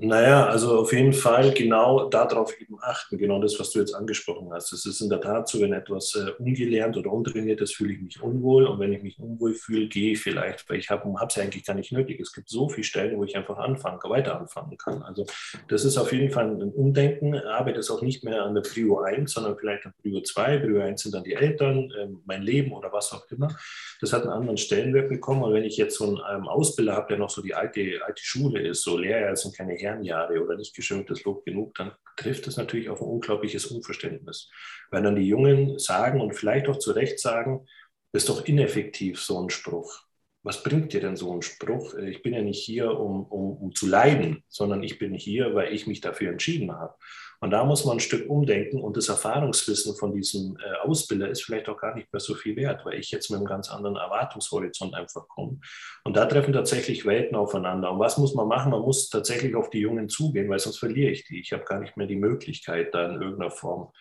[0.00, 4.48] Naja, also auf jeden Fall genau darauf eben achten, genau das, was du jetzt angesprochen
[4.52, 4.72] hast.
[4.72, 8.00] Es ist in der Tat so, wenn etwas äh, ungelernt oder untrainiert ist, fühle ich
[8.00, 8.68] mich unwohl.
[8.68, 11.64] Und wenn ich mich unwohl fühle, gehe ich vielleicht, weil ich habe es ja eigentlich
[11.64, 12.20] gar nicht nötig.
[12.20, 15.02] Es gibt so viele Stellen, wo ich einfach anfangen, weiter anfangen kann.
[15.02, 15.26] Also
[15.66, 17.34] das ist auf jeden Fall ein Umdenken.
[17.34, 20.58] Arbeit ist auch nicht mehr an der Prio 1, sondern vielleicht an Prio 2.
[20.58, 23.48] Prio 1 sind dann die Eltern, äh, mein Leben oder was auch immer.
[24.00, 25.42] Das hat einen anderen Stellenwert bekommen.
[25.42, 28.22] Und wenn ich jetzt so einen ähm, Ausbilder habe, der noch so die alte, alte
[28.22, 32.46] Schule ist, so Lehrjahre sind keine Herren, Kernjahre oder nicht geschöpftes Lob genug, dann trifft
[32.46, 34.50] es natürlich auf ein unglaubliches Unverständnis.
[34.90, 37.66] Weil dann die Jungen sagen und vielleicht auch zu Recht sagen,
[38.12, 40.04] das ist doch ineffektiv, so ein Spruch.
[40.42, 41.94] Was bringt dir denn so ein Spruch?
[41.94, 45.74] Ich bin ja nicht hier, um, um, um zu leiden, sondern ich bin hier, weil
[45.74, 46.94] ich mich dafür entschieden habe.
[47.40, 51.44] Und da muss man ein Stück umdenken und das Erfahrungswissen von diesem äh, Ausbilder ist
[51.44, 53.96] vielleicht auch gar nicht mehr so viel wert, weil ich jetzt mit einem ganz anderen
[53.96, 55.58] Erwartungshorizont einfach komme.
[56.04, 57.92] Und da treffen tatsächlich Welten aufeinander.
[57.92, 58.72] Und was muss man machen?
[58.72, 61.40] Man muss tatsächlich auf die Jungen zugehen, weil sonst verliere ich die.
[61.40, 63.92] Ich habe gar nicht mehr die Möglichkeit, da in irgendeiner Form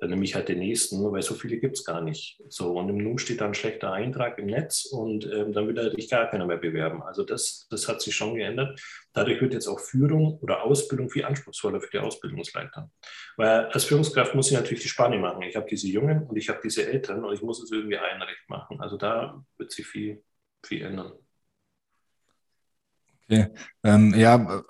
[0.00, 2.42] dann nehme ich halt den nächsten, weil so viele gibt es gar nicht.
[2.48, 5.90] So, und im Nu steht dann ein schlechter Eintrag im Netz und ähm, dann würde
[5.90, 7.02] dich gar keiner mehr bewerben.
[7.02, 8.80] Also das, das hat sich schon geändert.
[9.12, 12.90] Dadurch wird jetzt auch Führung oder Ausbildung viel anspruchsvoller für die Ausbildungsleiter.
[13.36, 15.42] Weil als Führungskraft muss ich natürlich die Spanne machen.
[15.42, 18.22] Ich habe diese Jungen und ich habe diese Eltern und ich muss es irgendwie allen
[18.22, 18.80] recht machen.
[18.80, 20.22] Also da wird sich viel,
[20.64, 21.12] viel ändern.
[23.24, 23.48] Okay.
[23.84, 24.62] Ähm, ja,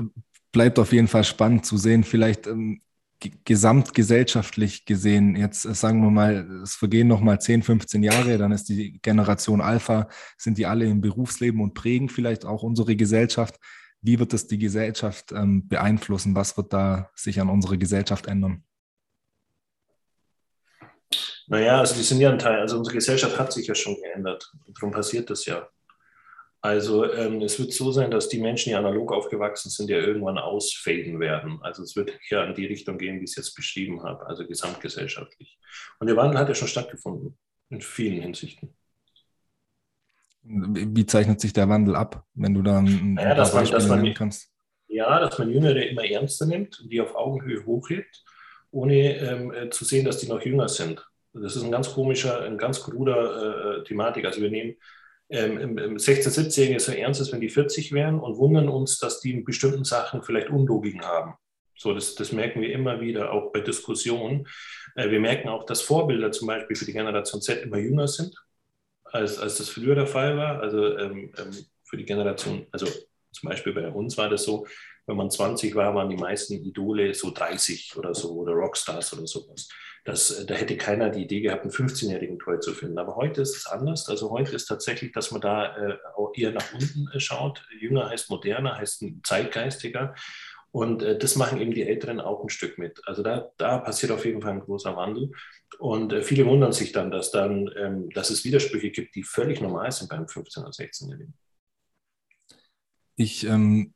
[0.51, 2.03] bleibt auf jeden Fall spannend zu sehen.
[2.03, 2.83] Vielleicht ähm,
[3.21, 8.53] gesamtgesellschaftlich gesehen, jetzt äh, sagen wir mal, es vergehen noch mal 10, 15 Jahre, dann
[8.53, 13.57] ist die Generation Alpha, sind die alle im Berufsleben und prägen vielleicht auch unsere Gesellschaft.
[14.03, 16.35] Wie wird das die Gesellschaft ähm, beeinflussen?
[16.35, 18.65] Was wird da sich an unserer Gesellschaft ändern?
[21.49, 24.53] Naja, also die sind ja ein Teil, also unsere Gesellschaft hat sich ja schon geändert.
[24.75, 25.69] Darum passiert das ja.
[26.63, 30.37] Also ähm, es wird so sein, dass die Menschen, die analog aufgewachsen sind, ja irgendwann
[30.37, 31.59] ausfaden werden.
[31.63, 34.47] Also es wird eher in die Richtung gehen, wie ich es jetzt beschrieben habe, also
[34.47, 35.59] gesamtgesellschaftlich.
[35.99, 37.39] Und der Wandel hat ja schon stattgefunden,
[37.71, 38.75] in vielen Hinsichten.
[40.43, 44.15] Wie zeichnet sich der Wandel ab, wenn du da ein naja, dass man, dass man,
[44.15, 44.51] kannst?
[44.89, 48.25] Ja, dass man Jüngere immer ernster nimmt die auf Augenhöhe hochhebt,
[48.71, 51.07] ohne ähm, äh, zu sehen, dass die noch jünger sind.
[51.33, 54.25] Das ist ein ganz komischer, ein ganz kruder äh, Thematik.
[54.25, 54.77] Also wir nehmen
[55.31, 59.33] ähm, 16-, 17-Jährige so ernst ist, wenn die 40 wären und wundern uns, dass die
[59.33, 61.35] in bestimmten Sachen vielleicht Unlogiken haben.
[61.77, 64.47] So, das, das merken wir immer wieder, auch bei Diskussionen.
[64.97, 68.35] Äh, wir merken auch, dass Vorbilder zum Beispiel für die Generation Z immer jünger sind,
[69.05, 70.61] als, als das früher der Fall war.
[70.61, 71.51] Also ähm, ähm
[71.91, 74.65] für die Generation, also zum Beispiel bei uns war das so,
[75.07, 79.27] wenn man 20 war, waren die meisten Idole so 30 oder so oder Rockstars oder
[79.27, 79.69] sowas.
[80.05, 82.99] Das, äh, da hätte keiner die Idee gehabt, einen 15-Jährigen toll zu finden.
[82.99, 84.09] Aber heute ist es anders.
[84.09, 85.99] Also heute ist tatsächlich, dass man da äh,
[86.35, 87.67] eher nach unten äh, schaut.
[87.79, 90.15] Jünger heißt moderner, heißt zeitgeistiger.
[90.73, 93.01] Und das machen eben die Älteren auch ein Stück mit.
[93.05, 95.33] Also da, da passiert auf jeden Fall ein großer Wandel.
[95.81, 99.91] Und viele wundern sich dann, dass, dann ähm, dass es Widersprüche gibt, die völlig normal
[99.91, 101.35] sind beim 15- oder 16-Jährigen.
[103.17, 103.95] Ich ähm,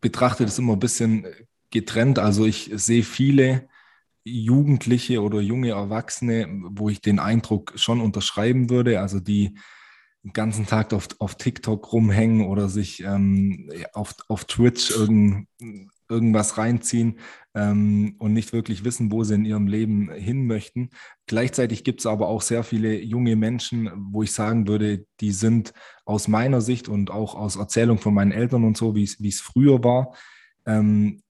[0.00, 1.26] betrachte das immer ein bisschen
[1.70, 2.18] getrennt.
[2.18, 3.68] Also ich sehe viele
[4.26, 9.56] Jugendliche oder junge Erwachsene, wo ich den Eindruck schon unterschreiben würde, also die
[10.24, 15.46] den ganzen Tag auf, auf TikTok rumhängen oder sich ähm, auf, auf Twitch irgend,
[16.08, 17.20] irgendwas reinziehen
[17.54, 20.90] ähm, und nicht wirklich wissen, wo sie in ihrem Leben hin möchten.
[21.26, 25.72] Gleichzeitig gibt es aber auch sehr viele junge Menschen, wo ich sagen würde, die sind
[26.04, 29.84] aus meiner Sicht und auch aus Erzählung von meinen Eltern und so, wie es früher
[29.84, 30.12] war,
[30.66, 31.22] ähm,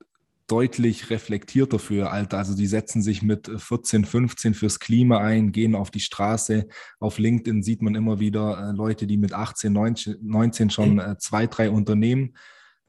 [0.47, 2.39] deutlich reflektierter für ihr Alter.
[2.39, 6.69] Also die setzen sich mit 14, 15 fürs Klima ein, gehen auf die Straße.
[7.01, 11.01] Auf LinkedIn sieht man immer wieder äh, Leute, die mit 18, 19, 19 schon mhm.
[11.01, 12.35] äh, zwei, drei Unternehmen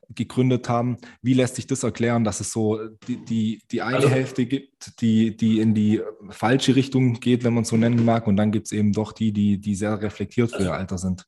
[0.09, 0.97] gegründet haben.
[1.21, 5.01] Wie lässt sich das erklären, dass es so die, die, die eine also, Hälfte gibt,
[5.01, 8.51] die, die in die falsche Richtung geht, wenn man es so nennen mag, und dann
[8.51, 11.25] gibt es eben doch die, die, die sehr reflektiert für ihr also Alter sind?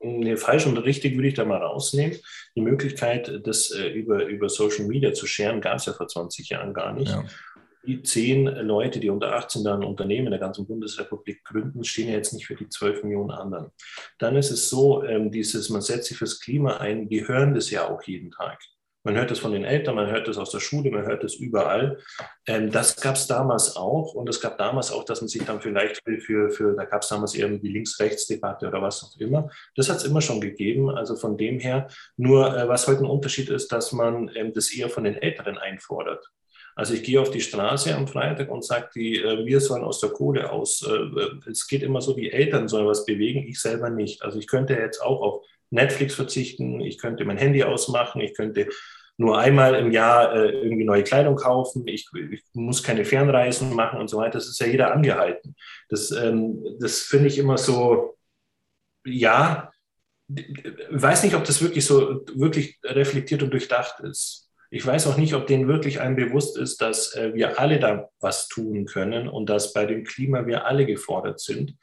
[0.00, 2.16] Nee, falsch und richtig würde ich da mal rausnehmen.
[2.54, 6.50] Die Möglichkeit, das äh, über, über Social Media zu scheren, gab es ja vor 20
[6.50, 7.10] Jahren gar nicht.
[7.10, 7.24] Ja.
[7.86, 12.14] Die zehn Leute, die unter 18 dann Unternehmen in der ganzen Bundesrepublik gründen, stehen ja
[12.14, 13.70] jetzt nicht für die 12 Millionen anderen.
[14.18, 17.70] Dann ist es so, ähm, dieses, man setzt sich fürs Klima ein, die hören das
[17.70, 18.60] ja auch jeden Tag.
[19.06, 21.36] Man hört es von den Eltern, man hört es aus der Schule, man hört es
[21.36, 21.98] überall.
[22.44, 25.60] Ähm, das gab es damals auch und es gab damals auch, dass man sich dann
[25.60, 29.48] vielleicht für, für da gab es damals irgendwie Links-Rechts-Debatte oder was auch immer.
[29.76, 30.90] Das hat es immer schon gegeben.
[30.90, 34.72] Also von dem her, nur äh, was heute ein Unterschied ist, dass man ähm, das
[34.74, 36.28] eher von den Älteren einfordert.
[36.74, 40.00] Also ich gehe auf die Straße am Freitag und sage, die, äh, wir sollen aus
[40.00, 40.82] der Kohle aus.
[40.82, 44.22] Äh, äh, es geht immer so, die Eltern sollen was bewegen, ich selber nicht.
[44.22, 48.68] Also ich könnte jetzt auch auf Netflix verzichten, ich könnte mein Handy ausmachen, ich könnte
[49.18, 53.98] nur einmal im Jahr äh, irgendwie neue Kleidung kaufen, ich, ich, muss keine Fernreisen machen
[53.98, 54.32] und so weiter.
[54.32, 55.56] Das ist ja jeder angehalten.
[55.88, 58.16] Das, ähm, das finde ich immer so,
[59.04, 59.70] ja,
[60.28, 64.50] weiß nicht, ob das wirklich so wirklich reflektiert und durchdacht ist.
[64.70, 68.10] Ich weiß auch nicht, ob denen wirklich einem bewusst ist, dass äh, wir alle da
[68.20, 71.76] was tun können und dass bei dem Klima wir alle gefordert sind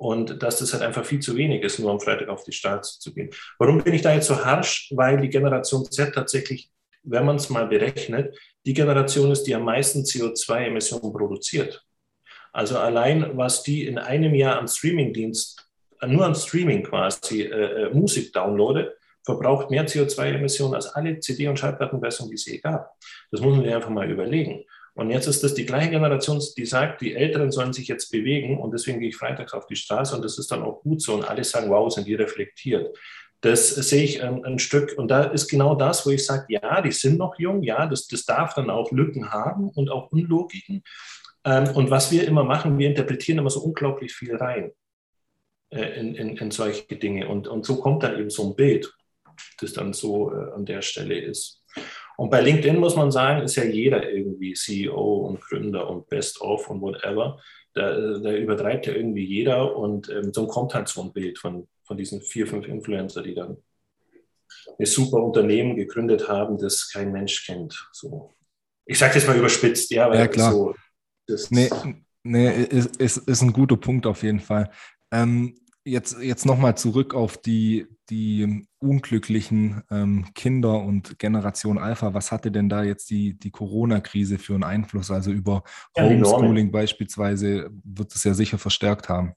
[0.00, 3.00] und dass das halt einfach viel zu wenig ist, nur am Freitag auf die Straße
[3.00, 3.28] zu gehen.
[3.58, 4.90] Warum bin ich da jetzt so harsch?
[4.96, 6.70] Weil die Generation Z tatsächlich,
[7.02, 8.34] wenn man es mal berechnet,
[8.64, 11.84] die Generation ist, die am meisten CO2-Emissionen produziert.
[12.50, 15.68] Also allein, was die in einem Jahr an Streamingdienst,
[16.06, 21.58] nur an Streaming quasi äh, äh Musik downloadet, verbraucht mehr CO2-Emissionen als alle CD- und
[21.58, 22.90] Schallplattenversionen, die es je gab.
[23.30, 24.64] Das muss man sich einfach mal überlegen.
[25.00, 28.60] Und jetzt ist das die gleiche Generation, die sagt, die Älteren sollen sich jetzt bewegen
[28.60, 31.14] und deswegen gehe ich freitags auf die Straße und das ist dann auch gut so
[31.14, 32.94] und alle sagen, wow, sind die reflektiert.
[33.40, 36.82] Das sehe ich ein, ein Stück und da ist genau das, wo ich sage, ja,
[36.82, 40.82] die sind noch jung, ja, das, das darf dann auch Lücken haben und auch Unlogiken.
[41.46, 44.70] Ähm, und was wir immer machen, wir interpretieren immer so unglaublich viel rein
[45.70, 47.26] äh, in, in, in solche Dinge.
[47.26, 48.92] Und, und so kommt dann eben so ein Bild,
[49.60, 51.59] das dann so äh, an der Stelle ist.
[52.20, 56.38] Und bei LinkedIn muss man sagen, ist ja jeder irgendwie CEO und Gründer und Best
[56.42, 57.40] of und whatever.
[57.72, 61.66] Da, da übertreibt ja irgendwie jeder und ähm, so kommt halt so ein Bild von,
[61.82, 63.56] von diesen vier, fünf Influencer, die dann
[64.78, 67.88] ein super Unternehmen gegründet haben, das kein Mensch kennt.
[67.90, 68.34] So.
[68.84, 70.52] Ich sage das mal überspitzt, ja, weil ja, klar.
[70.52, 70.74] so.
[71.48, 71.70] nee,
[72.22, 74.70] nee ist, ist, ist ein guter Punkt auf jeden Fall.
[75.10, 82.12] Ähm, jetzt, jetzt nochmal zurück auf die, die unglücklichen ähm, Kinder und Generation Alpha.
[82.14, 85.10] Was hatte denn da jetzt die, die Corona-Krise für einen Einfluss?
[85.10, 85.62] Also über
[85.96, 89.34] ja, Homeschooling beispielsweise wird es ja sicher verstärkt haben.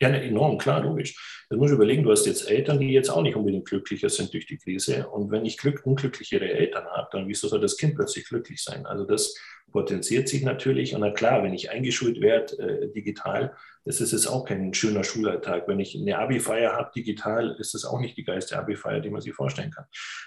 [0.00, 1.46] Ja, enorm, klar, logisch.
[1.48, 4.32] Das muss ich überlegen, du hast jetzt Eltern, die jetzt auch nicht unbedingt glücklicher sind
[4.32, 5.08] durch die Krise.
[5.08, 8.86] Und wenn ich glück, unglücklichere Eltern habe, dann wieso soll das Kind plötzlich glücklich sein?
[8.86, 9.36] Also das
[9.70, 10.94] potenziert sich natürlich.
[10.94, 13.54] Und na klar, wenn ich eingeschult werde äh, digital,
[13.84, 15.68] das ist jetzt auch kein schöner Schulalltag.
[15.68, 19.20] Wenn ich eine Abi-Feier habe digital, ist das auch nicht die geilste Abi-Feier, die man
[19.20, 19.84] sich vorstellen kann.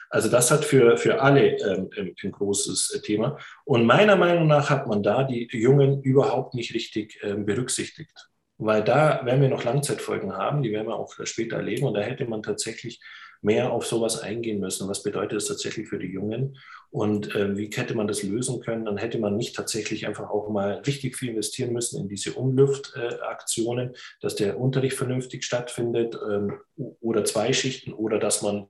[0.09, 3.37] Also das hat für, für alle ähm, ein großes äh, Thema.
[3.65, 8.83] Und meiner Meinung nach hat man da die Jungen überhaupt nicht richtig ähm, berücksichtigt weil
[8.83, 12.25] da werden wir noch Langzeitfolgen haben, die werden wir auch später erleben und da hätte
[12.25, 13.01] man tatsächlich
[13.41, 14.89] mehr auf sowas eingehen müssen.
[14.89, 16.57] Was bedeutet das tatsächlich für die Jungen
[16.89, 18.85] und äh, wie hätte man das lösen können?
[18.85, 23.91] Dann hätte man nicht tatsächlich einfach auch mal richtig viel investieren müssen in diese Umlüftaktionen,
[23.91, 26.59] äh, dass der Unterricht vernünftig stattfindet ähm,
[27.01, 28.67] oder zwei Schichten oder dass man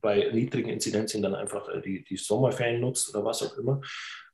[0.00, 3.80] bei niedrigen Inzidenzien dann einfach äh, die, die Sommerferien nutzt oder was auch immer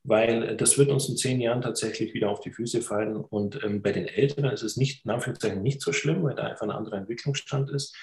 [0.03, 3.15] weil das wird uns in zehn Jahren tatsächlich wieder auf die Füße fallen.
[3.15, 6.43] Und ähm, bei den Älteren ist es nicht, in Anführungszeichen, nicht so schlimm, weil da
[6.43, 7.95] einfach ein anderer Entwicklungsstand ist.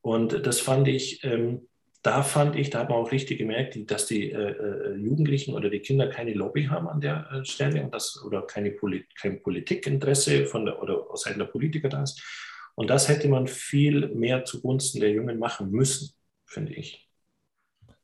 [0.00, 1.68] Und das fand ich, ähm,
[2.02, 5.70] da fand ich, da hat man auch richtig gemerkt, dass die äh, äh, Jugendlichen oder
[5.70, 9.42] die Kinder keine Lobby haben an der äh, Stelle und das, oder keine Polit kein
[9.42, 12.20] Politikinteresse von der, oder aus Seiten der Politiker da ist.
[12.74, 16.12] Und das hätte man viel mehr zugunsten der Jungen machen müssen,
[16.44, 17.08] finde ich.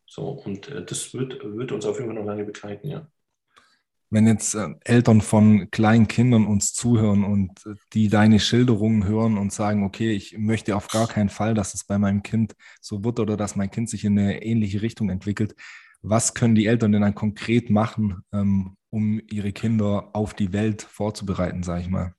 [0.06, 3.10] So, und äh, das wird, wird uns auf jeden Fall noch lange begleiten, ja
[4.11, 9.38] wenn jetzt äh, Eltern von kleinen Kindern uns zuhören und äh, die deine Schilderungen hören
[9.38, 13.05] und sagen, okay, ich möchte auf gar keinen Fall, dass es bei meinem Kind so
[13.05, 15.55] wird oder dass mein Kind sich in eine ähnliche Richtung entwickelt,
[16.03, 20.83] was können die Eltern denn dann konkret machen, ähm, um ihre Kinder auf die Welt
[20.83, 22.14] vorzubereiten, sage ich mal?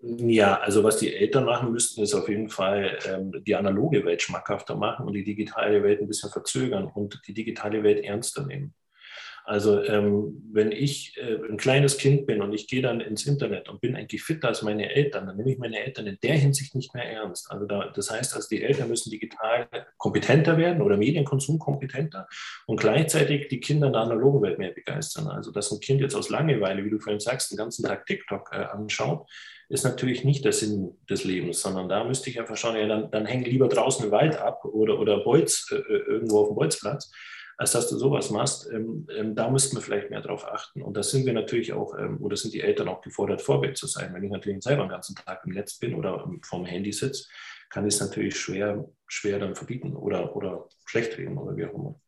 [0.00, 4.20] Ja, also was die Eltern machen müssten, ist auf jeden Fall ähm, die analoge Welt
[4.20, 8.74] schmackhafter machen und die digitale Welt ein bisschen verzögern und die digitale Welt ernster nehmen.
[9.44, 13.68] Also ähm, wenn ich äh, ein kleines Kind bin und ich gehe dann ins Internet
[13.68, 16.76] und bin eigentlich fitter als meine Eltern, dann nehme ich meine Eltern in der Hinsicht
[16.76, 17.50] nicht mehr ernst.
[17.50, 19.66] Also da, das heißt, also die Eltern müssen digital
[19.98, 22.28] kompetenter werden oder Medienkonsum kompetenter
[22.66, 25.26] und gleichzeitig die Kinder in der analogen Welt mehr begeistern.
[25.26, 28.50] Also dass ein Kind jetzt aus Langeweile, wie du vorhin sagst, den ganzen Tag TikTok
[28.52, 29.28] äh, anschaut,
[29.68, 33.10] ist natürlich nicht der Sinn des Lebens, sondern da müsste ich einfach schauen, ja, dann,
[33.10, 36.54] dann häng lieber draußen im Wald ab oder, oder Bolz, äh, äh irgendwo auf dem
[36.54, 37.10] Bolzplatz
[37.56, 38.68] als dass du sowas machst.
[38.70, 40.82] Ähm, ähm, da müssten wir vielleicht mehr darauf achten.
[40.82, 43.86] Und da sind wir natürlich auch, ähm, oder sind die Eltern auch gefordert, Vorbild zu
[43.86, 44.12] sein.
[44.14, 47.26] Wenn ich natürlich selber den ganzen Tag im Netz bin oder vom Handy sitze,
[47.70, 51.74] kann ich es natürlich schwer, schwer dann verbieten oder, oder schlecht reden oder wie auch
[51.74, 52.00] immer.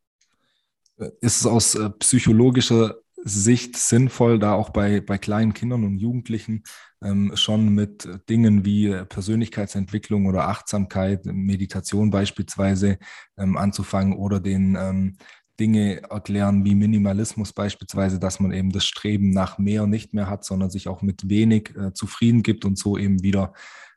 [1.21, 6.63] Ist es aus äh, psychologischer Sicht sinnvoll, da auch bei, bei kleinen Kindern und Jugendlichen
[7.03, 12.99] ähm, schon mit Dingen wie Persönlichkeitsentwicklung oder Achtsamkeit, Meditation beispielsweise
[13.39, 15.17] ähm, anzufangen oder den ähm,
[15.59, 20.45] Dinge erklären wie Minimalismus beispielsweise, dass man eben das Streben nach mehr nicht mehr hat,
[20.45, 23.55] sondern sich auch mit wenig äh, zufrieden gibt und so eben wieder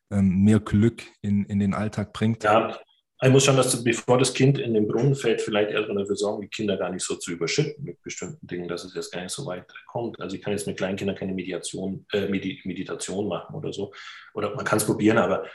[0.09, 2.43] ähm, mehr Glück in, in den Alltag bringt.
[2.43, 2.77] Ja,
[3.19, 6.15] ich muss schon, dass du, bevor das Kind in den Brunnen fällt, vielleicht erstmal dafür
[6.15, 9.23] sorgen, die Kinder gar nicht so zu überschütten mit bestimmten Dingen, dass es jetzt gar
[9.23, 10.21] nicht so weit kommt.
[10.21, 13.91] Also ich kann jetzt mit Kleinkindern keine Mediation, äh, Meditation machen oder so.
[14.35, 15.45] Oder man kann es probieren, aber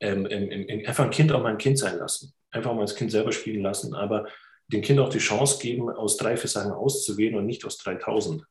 [0.00, 2.32] ähm, ähm, einfach ein Kind auch mal ein Kind sein lassen.
[2.52, 4.26] Einfach mal das Kind selber spielen lassen, aber
[4.68, 8.44] dem Kind auch die Chance geben, aus drei, vier Sachen auszuwählen und nicht aus 3000.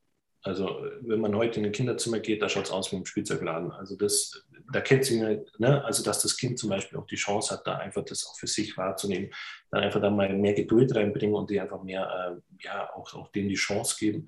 [0.43, 3.71] Also wenn man heute in ein Kinderzimmer geht, da schaut es aus wie ein Spielzeugladen.
[3.71, 7.53] Also das, da kennt sie, ne, also dass das Kind zum Beispiel auch die Chance
[7.53, 9.31] hat, da einfach das auch für sich wahrzunehmen,
[9.69, 13.31] dann einfach da mal mehr Geduld reinbringen und die einfach mehr, äh, ja, auch, auch
[13.31, 14.27] denen die Chance geben,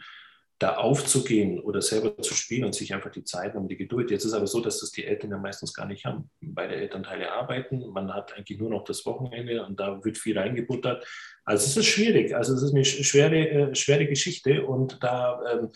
[0.61, 4.11] da aufzugehen oder selber zu spielen und sich einfach die Zeit und die Geduld.
[4.11, 6.29] Jetzt ist aber so, dass das die Eltern ja meistens gar nicht haben.
[6.39, 11.03] Beide Elternteile arbeiten, man hat eigentlich nur noch das Wochenende und da wird viel reingebuttert.
[11.45, 15.71] Also es ist schwierig, also es ist eine schwere, äh, schwere Geschichte und da ähm,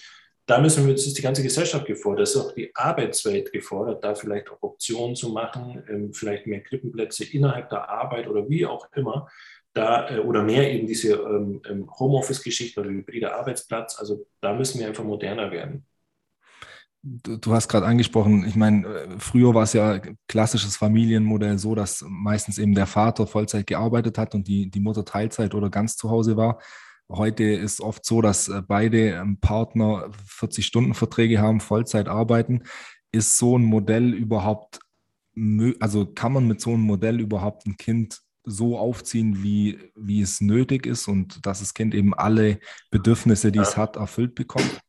[0.46, 4.04] da müssen wir, das ist die ganze Gesellschaft gefordert, das ist auch die Arbeitswelt gefordert,
[4.04, 8.66] da vielleicht auch Optionen zu machen, ähm, vielleicht mehr Krippenplätze innerhalb der Arbeit oder wie
[8.66, 9.28] auch immer,
[9.74, 13.98] da, äh, oder mehr eben diese ähm, ähm, Homeoffice-Geschichte oder hybride Arbeitsplatz.
[14.00, 15.86] Also da müssen wir einfach moderner werden.
[17.02, 21.76] Du, du hast gerade angesprochen, ich meine, äh, früher war es ja klassisches Familienmodell so,
[21.76, 25.98] dass meistens eben der Vater Vollzeit gearbeitet hat und die, die Mutter Teilzeit oder ganz
[25.98, 26.60] zu Hause war.
[27.10, 32.64] Heute ist oft so, dass äh, beide ähm, Partner 40-Stunden-Verträge haben, Vollzeit arbeiten.
[33.12, 34.80] Ist so ein Modell überhaupt,
[35.80, 40.42] also kann man mit so einem Modell überhaupt ein Kind so aufziehen, wie, wie es
[40.42, 42.60] nötig ist und dass das Kind eben alle
[42.92, 44.82] Bedürfnisse, die es hat, erfüllt bekommt?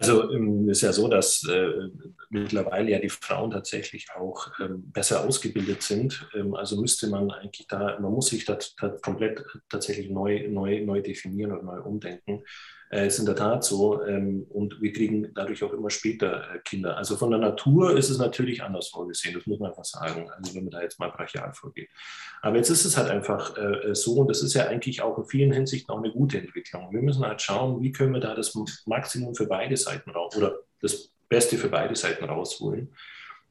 [0.00, 1.88] Also ähm, ist ja so, dass äh,
[2.30, 6.26] mittlerweile ja die Frauen tatsächlich auch ähm, besser ausgebildet sind.
[6.34, 11.02] Ähm, also müsste man eigentlich da, man muss sich das komplett tatsächlich neu, neu, neu
[11.02, 12.42] definieren oder neu umdenken
[12.90, 14.04] äh, ist in der Tat so.
[14.04, 16.96] Ähm, und wir kriegen dadurch auch immer später äh, Kinder.
[16.96, 20.30] Also von der Natur ist es natürlich anders vorgesehen, das muss man einfach sagen.
[20.30, 21.88] Also wenn man da jetzt mal brachial vorgeht.
[22.42, 25.24] Aber jetzt ist es halt einfach äh, so und das ist ja eigentlich auch in
[25.24, 26.92] vielen Hinsichten auch eine gute Entwicklung.
[26.92, 28.54] Wir müssen halt schauen, wie können wir da das
[28.86, 32.92] Maximum für beide Seiten raus oder das Beste für beide Seiten rausholen.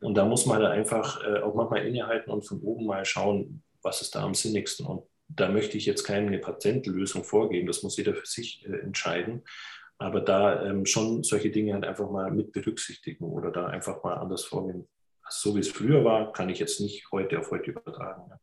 [0.02, 3.64] Und da muss man halt einfach äh, auch manchmal innehalten und von oben mal schauen,
[3.82, 4.86] was ist da am sinnigsten.
[4.86, 9.44] Und da möchte ich jetzt keine Patentlösung vorgeben, das muss jeder für sich äh, entscheiden.
[9.98, 14.16] Aber da ähm, schon solche Dinge halt einfach mal mit berücksichtigen oder da einfach mal
[14.16, 14.88] anders vorgehen.
[15.24, 18.24] Also so wie es früher war, kann ich jetzt nicht heute auf heute übertragen.
[18.30, 18.40] Ja.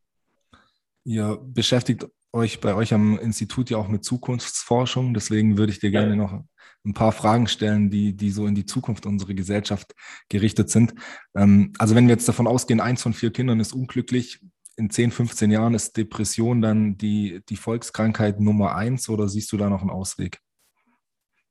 [1.03, 5.13] Ihr beschäftigt euch bei euch am Institut ja auch mit Zukunftsforschung.
[5.13, 6.43] Deswegen würde ich dir gerne noch
[6.85, 9.93] ein paar Fragen stellen, die, die so in die Zukunft unserer Gesellschaft
[10.29, 10.93] gerichtet sind.
[11.35, 14.41] Ähm, also wenn wir jetzt davon ausgehen, eins von vier Kindern ist unglücklich,
[14.77, 19.57] in 10, 15 Jahren ist Depression dann die, die Volkskrankheit Nummer eins oder siehst du
[19.57, 20.39] da noch einen Ausweg?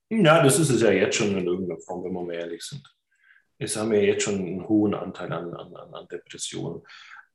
[0.09, 2.83] Ja, das ist es ja jetzt schon in irgendeiner Form, wenn wir mal ehrlich sind.
[3.59, 6.83] Es haben ja jetzt schon einen hohen Anteil an, an, an Depressionen.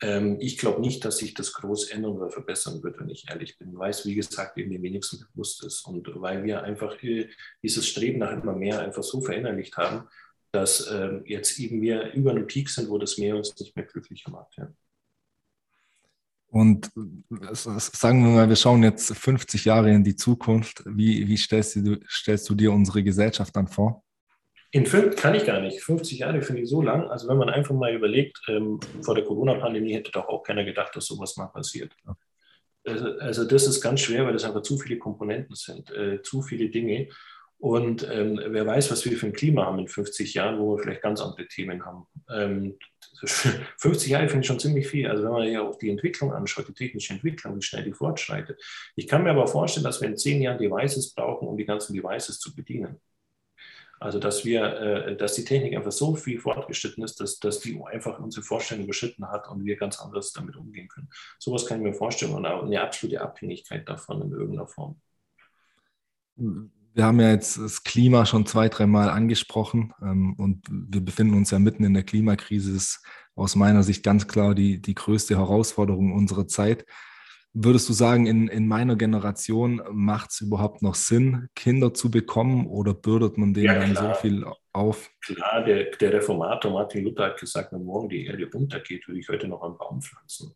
[0.01, 3.57] Ähm, ich glaube nicht, dass sich das groß ändern oder verbessern wird, wenn ich ehrlich
[3.57, 5.85] bin, weil es, wie gesagt, eben den wenigsten bewusst ist.
[5.85, 6.95] Und weil wir einfach
[7.61, 10.07] dieses Streben nach immer mehr einfach so verinnerlicht haben,
[10.53, 13.85] dass ähm, jetzt eben wir über einen Peak sind, wo das mehr uns nicht mehr
[13.85, 14.55] glücklicher macht.
[14.57, 14.71] Ja.
[16.51, 16.91] Und
[17.53, 20.83] sagen wir mal, wir schauen jetzt 50 Jahre in die Zukunft.
[20.85, 24.03] Wie, wie stellst, du, stellst du dir unsere Gesellschaft dann vor?
[24.71, 25.81] In fünf kann ich gar nicht.
[25.81, 27.09] 50 Jahre finde ich so lang.
[27.09, 30.93] Also wenn man einfach mal überlegt, ähm, vor der Corona-Pandemie hätte doch auch keiner gedacht,
[30.93, 31.93] dass sowas mal passiert.
[32.85, 36.41] Also, also, das ist ganz schwer, weil das einfach zu viele Komponenten sind, äh, zu
[36.41, 37.07] viele Dinge.
[37.59, 40.83] Und ähm, wer weiß, was wir für ein Klima haben in 50 Jahren, wo wir
[40.83, 42.07] vielleicht ganz andere Themen haben.
[42.29, 42.77] Ähm,
[43.77, 45.07] 50 Jahre finde ich schon ziemlich viel.
[45.07, 48.61] Also wenn man ja auch die Entwicklung anschaut, die technische Entwicklung, wie schnell die fortschreitet.
[48.95, 51.93] Ich kann mir aber vorstellen, dass wir in zehn Jahren Devices brauchen, um die ganzen
[51.93, 52.99] Devices zu bedienen.
[53.99, 57.79] Also dass wir, äh, dass die Technik einfach so viel fortgeschritten ist, dass, dass die
[57.85, 61.09] einfach unsere Vorstellung überschritten hat und wir ganz anders damit umgehen können.
[61.37, 64.99] Sowas kann ich mir vorstellen und auch eine absolute Abhängigkeit davon in irgendeiner Form.
[66.35, 71.35] Mhm wir haben ja jetzt das Klima schon zwei, dreimal angesprochen ähm, und wir befinden
[71.35, 72.73] uns ja mitten in der Klimakrise.
[72.73, 76.85] Das ist aus meiner Sicht ganz klar die, die größte Herausforderung unserer Zeit.
[77.53, 82.65] Würdest du sagen, in, in meiner Generation macht es überhaupt noch Sinn, Kinder zu bekommen
[82.65, 85.09] oder bürdet man denen ja, dann so viel auf?
[85.21, 89.27] Klar, der, der Reformator Martin Luther hat gesagt, wenn morgen die Erde untergeht, würde ich
[89.27, 90.55] heute noch einen Baum pflanzen.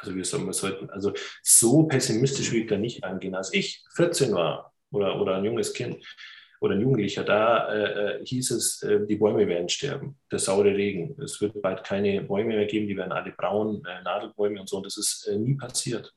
[0.00, 1.12] Also wir sollten, also
[1.42, 3.34] so pessimistisch will ich da nicht angehen.
[3.34, 6.04] Als ich 14 war, oder, oder ein junges Kind
[6.60, 10.74] oder ein Jugendlicher, da äh, äh, hieß es, äh, die Bäume werden sterben, der saure
[10.74, 11.14] Regen.
[11.22, 14.78] Es wird bald keine Bäume mehr geben, die werden alle braun, äh, Nadelbäume und so.
[14.78, 16.14] Und das ist äh, nie passiert.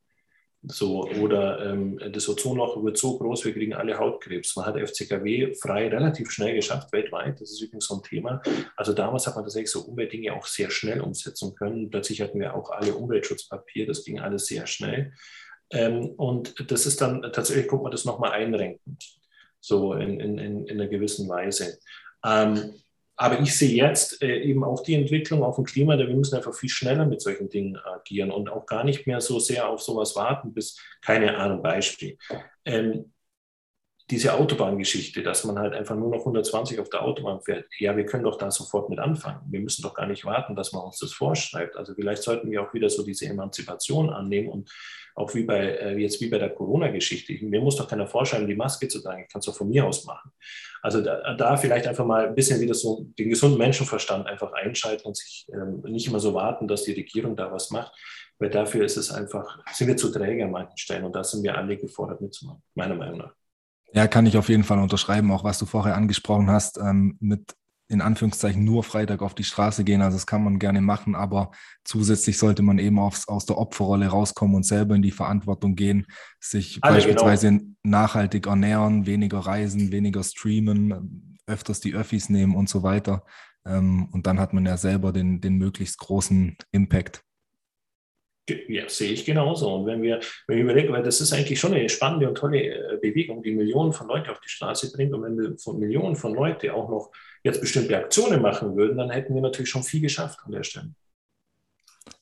[0.63, 4.55] So, oder ähm, das Ozonloch wird so groß, wir kriegen alle Hautkrebs.
[4.55, 7.39] Man hat FCKW frei relativ schnell geschafft, weltweit.
[7.39, 8.41] Das ist übrigens so ein Thema.
[8.75, 11.89] Also damals hat man tatsächlich so Umweltdinge auch sehr schnell umsetzen können.
[11.89, 15.13] Plötzlich hatten wir auch alle Umweltschutzpapier, das ging alles sehr schnell.
[15.71, 18.97] Ähm, und das ist dann tatsächlich, guckt man das nochmal einrenken,
[19.59, 21.79] so in, in, in, einer gewissen Weise.
[22.25, 22.73] Ähm,
[23.15, 26.53] aber ich sehe jetzt äh, eben auch die Entwicklung auf dem Klima, wir müssen einfach
[26.53, 30.15] viel schneller mit solchen Dingen agieren und auch gar nicht mehr so sehr auf sowas
[30.15, 32.17] warten, bis, keine Ahnung, Beispiel.
[32.63, 33.11] Ähm,
[34.09, 38.05] diese Autobahngeschichte, dass man halt einfach nur noch 120 auf der Autobahn fährt, ja, wir
[38.05, 39.41] können doch da sofort mit anfangen.
[39.49, 41.75] Wir müssen doch gar nicht warten, dass man uns das vorschreibt.
[41.75, 44.71] Also vielleicht sollten wir auch wieder so diese Emanzipation annehmen und
[45.15, 47.33] auch wie bei, äh, jetzt wie bei der Corona-Geschichte.
[47.43, 49.23] Mir muss doch keiner vorschreiben, die Maske zu tragen.
[49.23, 50.31] Ich kann es doch von mir aus machen.
[50.81, 55.07] Also da, da, vielleicht einfach mal ein bisschen wieder so den gesunden Menschenverstand einfach einschalten
[55.07, 57.91] und sich ähm, nicht immer so warten, dass die Regierung da was macht.
[58.39, 61.43] Weil dafür ist es einfach, sind wir zu träge an manchen Stellen und da sind
[61.43, 63.36] wir alle gefordert mitzumachen, meiner Meinung nach.
[63.93, 67.55] Ja, kann ich auf jeden Fall unterschreiben, auch was du vorher angesprochen hast, ähm, mit
[67.89, 70.01] in Anführungszeichen nur Freitag auf die Straße gehen.
[70.01, 71.51] Also das kann man gerne machen, aber
[71.85, 76.05] zusätzlich sollte man eben aufs, aus der Opferrolle rauskommen und selber in die Verantwortung gehen,
[76.39, 77.63] sich Alle, beispielsweise genau.
[77.83, 83.23] nachhaltig ernähren, weniger reisen, weniger streamen, öfters die Öffis nehmen und so weiter.
[83.65, 87.23] Ähm, und dann hat man ja selber den, den möglichst großen Impact.
[88.49, 89.73] Ja, sehe ich genauso.
[89.73, 92.63] Und wenn wir, wenn wir überlegen, weil das ist eigentlich schon eine spannende und tolle
[92.63, 95.13] äh, Bewegung, die Millionen von Leuten auf die Straße bringt.
[95.13, 97.11] Und wenn wir von Millionen von Leuten auch noch
[97.43, 100.91] jetzt bestimmte Aktionen machen würden, dann hätten wir natürlich schon viel geschafft an der Stelle.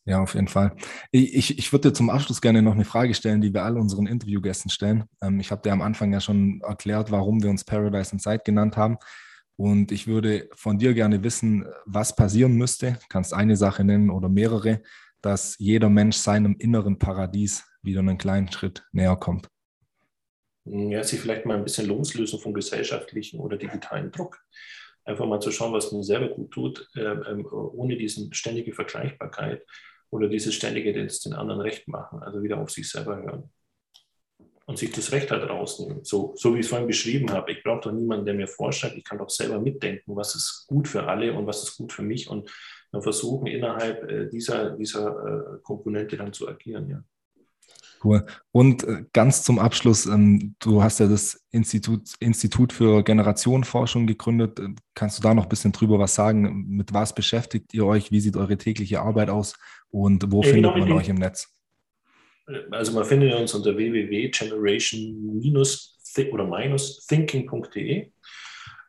[0.06, 0.76] Ja, auf jeden Fall.
[1.12, 4.06] Ich, ich würde dir zum Abschluss gerne noch eine Frage stellen, die wir all unseren
[4.06, 5.06] Interviewgästen stellen.
[5.22, 8.78] Ähm, ich habe dir am Anfang ja schon erklärt, warum wir uns Paradise Inside genannt
[8.78, 8.98] haben.
[9.58, 12.94] Und ich würde von dir gerne wissen, was passieren müsste.
[12.94, 14.82] Du kannst eine Sache nennen oder mehrere,
[15.26, 19.50] dass jeder Mensch seinem inneren Paradies wieder einen kleinen Schritt näher kommt.
[20.66, 24.40] Ja, sich vielleicht mal ein bisschen loslösen vom gesellschaftlichen oder digitalen Druck.
[25.04, 29.66] Einfach mal zu schauen, was man selber gut tut, äh, äh, ohne diese ständige Vergleichbarkeit
[30.12, 32.22] oder dieses ständige den anderen recht machen.
[32.22, 33.50] Also wieder auf sich selber hören
[34.68, 36.04] und sich das Recht halt rausnehmen.
[36.04, 37.52] So, so wie ich es vorhin beschrieben habe.
[37.52, 38.96] Ich brauche doch niemanden, der mir vorschreibt.
[38.96, 42.04] Ich kann doch selber mitdenken, was ist gut für alle und was ist gut für
[42.04, 42.50] mich und
[42.92, 46.90] dann versuchen, innerhalb äh, dieser, dieser äh, Komponente dann zu agieren.
[46.90, 47.04] Ja.
[48.04, 48.26] Cool.
[48.52, 54.60] Und äh, ganz zum Abschluss, ähm, du hast ja das Institut, Institut für Generationenforschung gegründet.
[54.94, 56.66] Kannst du da noch ein bisschen drüber was sagen?
[56.68, 58.12] Mit was beschäftigt ihr euch?
[58.12, 59.56] Wie sieht eure tägliche Arbeit aus?
[59.90, 61.50] Und wo ja, findet genau, man euch im Netz?
[62.70, 68.12] Also man findet uns unter www.generation- oder minus thinking.de.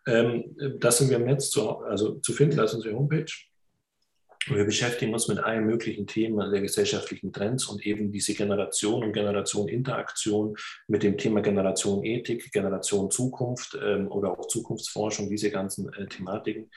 [0.06, 3.26] Ähm, das sind wir im Netz zu, also zu finden, das ist unsere Homepage.
[4.48, 9.12] Wir beschäftigen uns mit allen möglichen Themen der gesellschaftlichen Trends und eben diese Generation und
[9.12, 15.92] Generation Interaktion mit dem Thema Generation Ethik, Generation Zukunft ähm, oder auch Zukunftsforschung, diese ganzen
[15.94, 16.70] äh, Thematiken.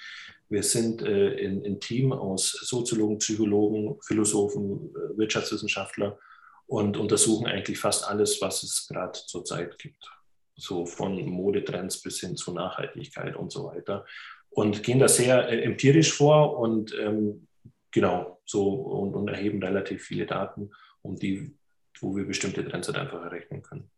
[0.50, 6.18] Wir sind äh, in, ein Team aus Soziologen, Psychologen, Philosophen, äh, Wirtschaftswissenschaftler
[6.66, 10.10] und untersuchen eigentlich fast alles, was es gerade zurzeit gibt.
[10.56, 14.06] So von Modetrends bis hin zu Nachhaltigkeit und so weiter.
[14.50, 17.48] Und gehen da sehr äh, empirisch vor und ähm,
[17.92, 20.72] genau so und, und, erheben relativ viele Daten,
[21.02, 21.56] um die,
[22.00, 23.90] wo wir bestimmte Trends halt einfach errechnen können.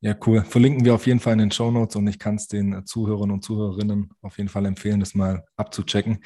[0.00, 0.42] Ja, cool.
[0.42, 3.30] Verlinken wir auf jeden Fall in den Show Notes und ich kann es den Zuhörern
[3.30, 6.22] und Zuhörerinnen auf jeden Fall empfehlen, das mal abzuchecken.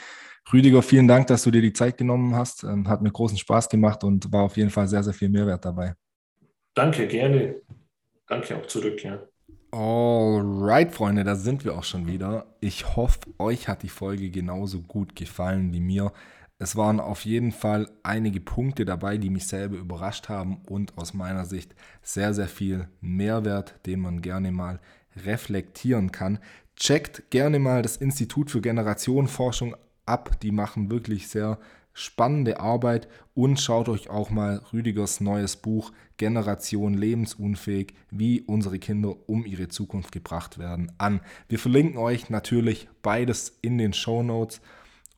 [0.52, 2.64] Rüdiger, vielen Dank, dass du dir die Zeit genommen hast.
[2.64, 5.64] Ähm, hat mir großen Spaß gemacht und war auf jeden Fall sehr, sehr viel Mehrwert
[5.64, 5.94] dabei.
[6.74, 7.60] Danke, gerne.
[8.26, 9.22] Danke auch zurück, ja.
[9.72, 12.46] Alright, Freunde, da sind wir auch schon wieder.
[12.60, 16.12] Ich hoffe, euch hat die Folge genauso gut gefallen wie mir.
[16.62, 21.14] Es waren auf jeden Fall einige Punkte dabei, die mich selber überrascht haben und aus
[21.14, 24.78] meiner Sicht sehr, sehr viel Mehrwert, den man gerne mal
[25.24, 26.38] reflektieren kann.
[26.76, 30.38] Checkt gerne mal das Institut für Generationenforschung ab.
[30.42, 31.58] Die machen wirklich sehr
[31.94, 39.16] spannende Arbeit und schaut euch auch mal Rüdigers neues Buch Generation lebensunfähig, wie unsere Kinder
[39.26, 41.22] um ihre Zukunft gebracht werden, an.
[41.48, 44.60] Wir verlinken euch natürlich beides in den Show Notes.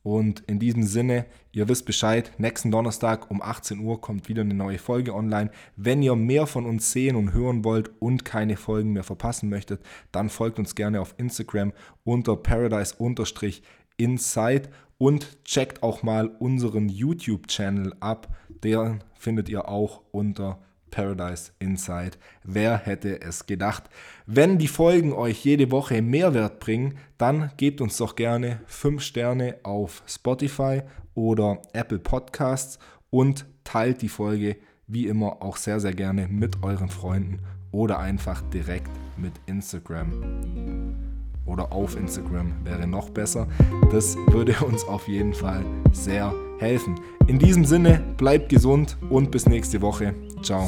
[0.03, 4.53] Und in diesem Sinne, ihr wisst Bescheid, nächsten Donnerstag um 18 Uhr kommt wieder eine
[4.53, 5.49] neue Folge online.
[5.77, 9.81] Wenn ihr mehr von uns sehen und hören wollt und keine Folgen mehr verpassen möchtet,
[10.11, 11.71] dann folgt uns gerne auf Instagram
[12.03, 18.27] unter paradise-inside und checkt auch mal unseren YouTube-Channel ab.
[18.49, 20.59] Den findet ihr auch unter
[20.93, 22.17] Paradise Inside.
[22.43, 23.89] Wer hätte es gedacht?
[24.27, 29.55] Wenn die Folgen euch jede Woche Mehrwert bringen, dann gebt uns doch gerne 5 Sterne
[29.63, 30.81] auf Spotify
[31.15, 32.77] oder Apple Podcasts
[33.09, 37.39] und teilt die Folge wie immer auch sehr, sehr gerne mit euren Freunden
[37.71, 41.12] oder einfach direkt mit Instagram
[41.45, 43.47] oder auf Instagram wäre noch besser.
[43.91, 46.95] Das würde uns auf jeden Fall sehr helfen.
[47.27, 50.13] In diesem Sinne, bleibt gesund und bis nächste Woche.
[50.41, 50.67] Ciao.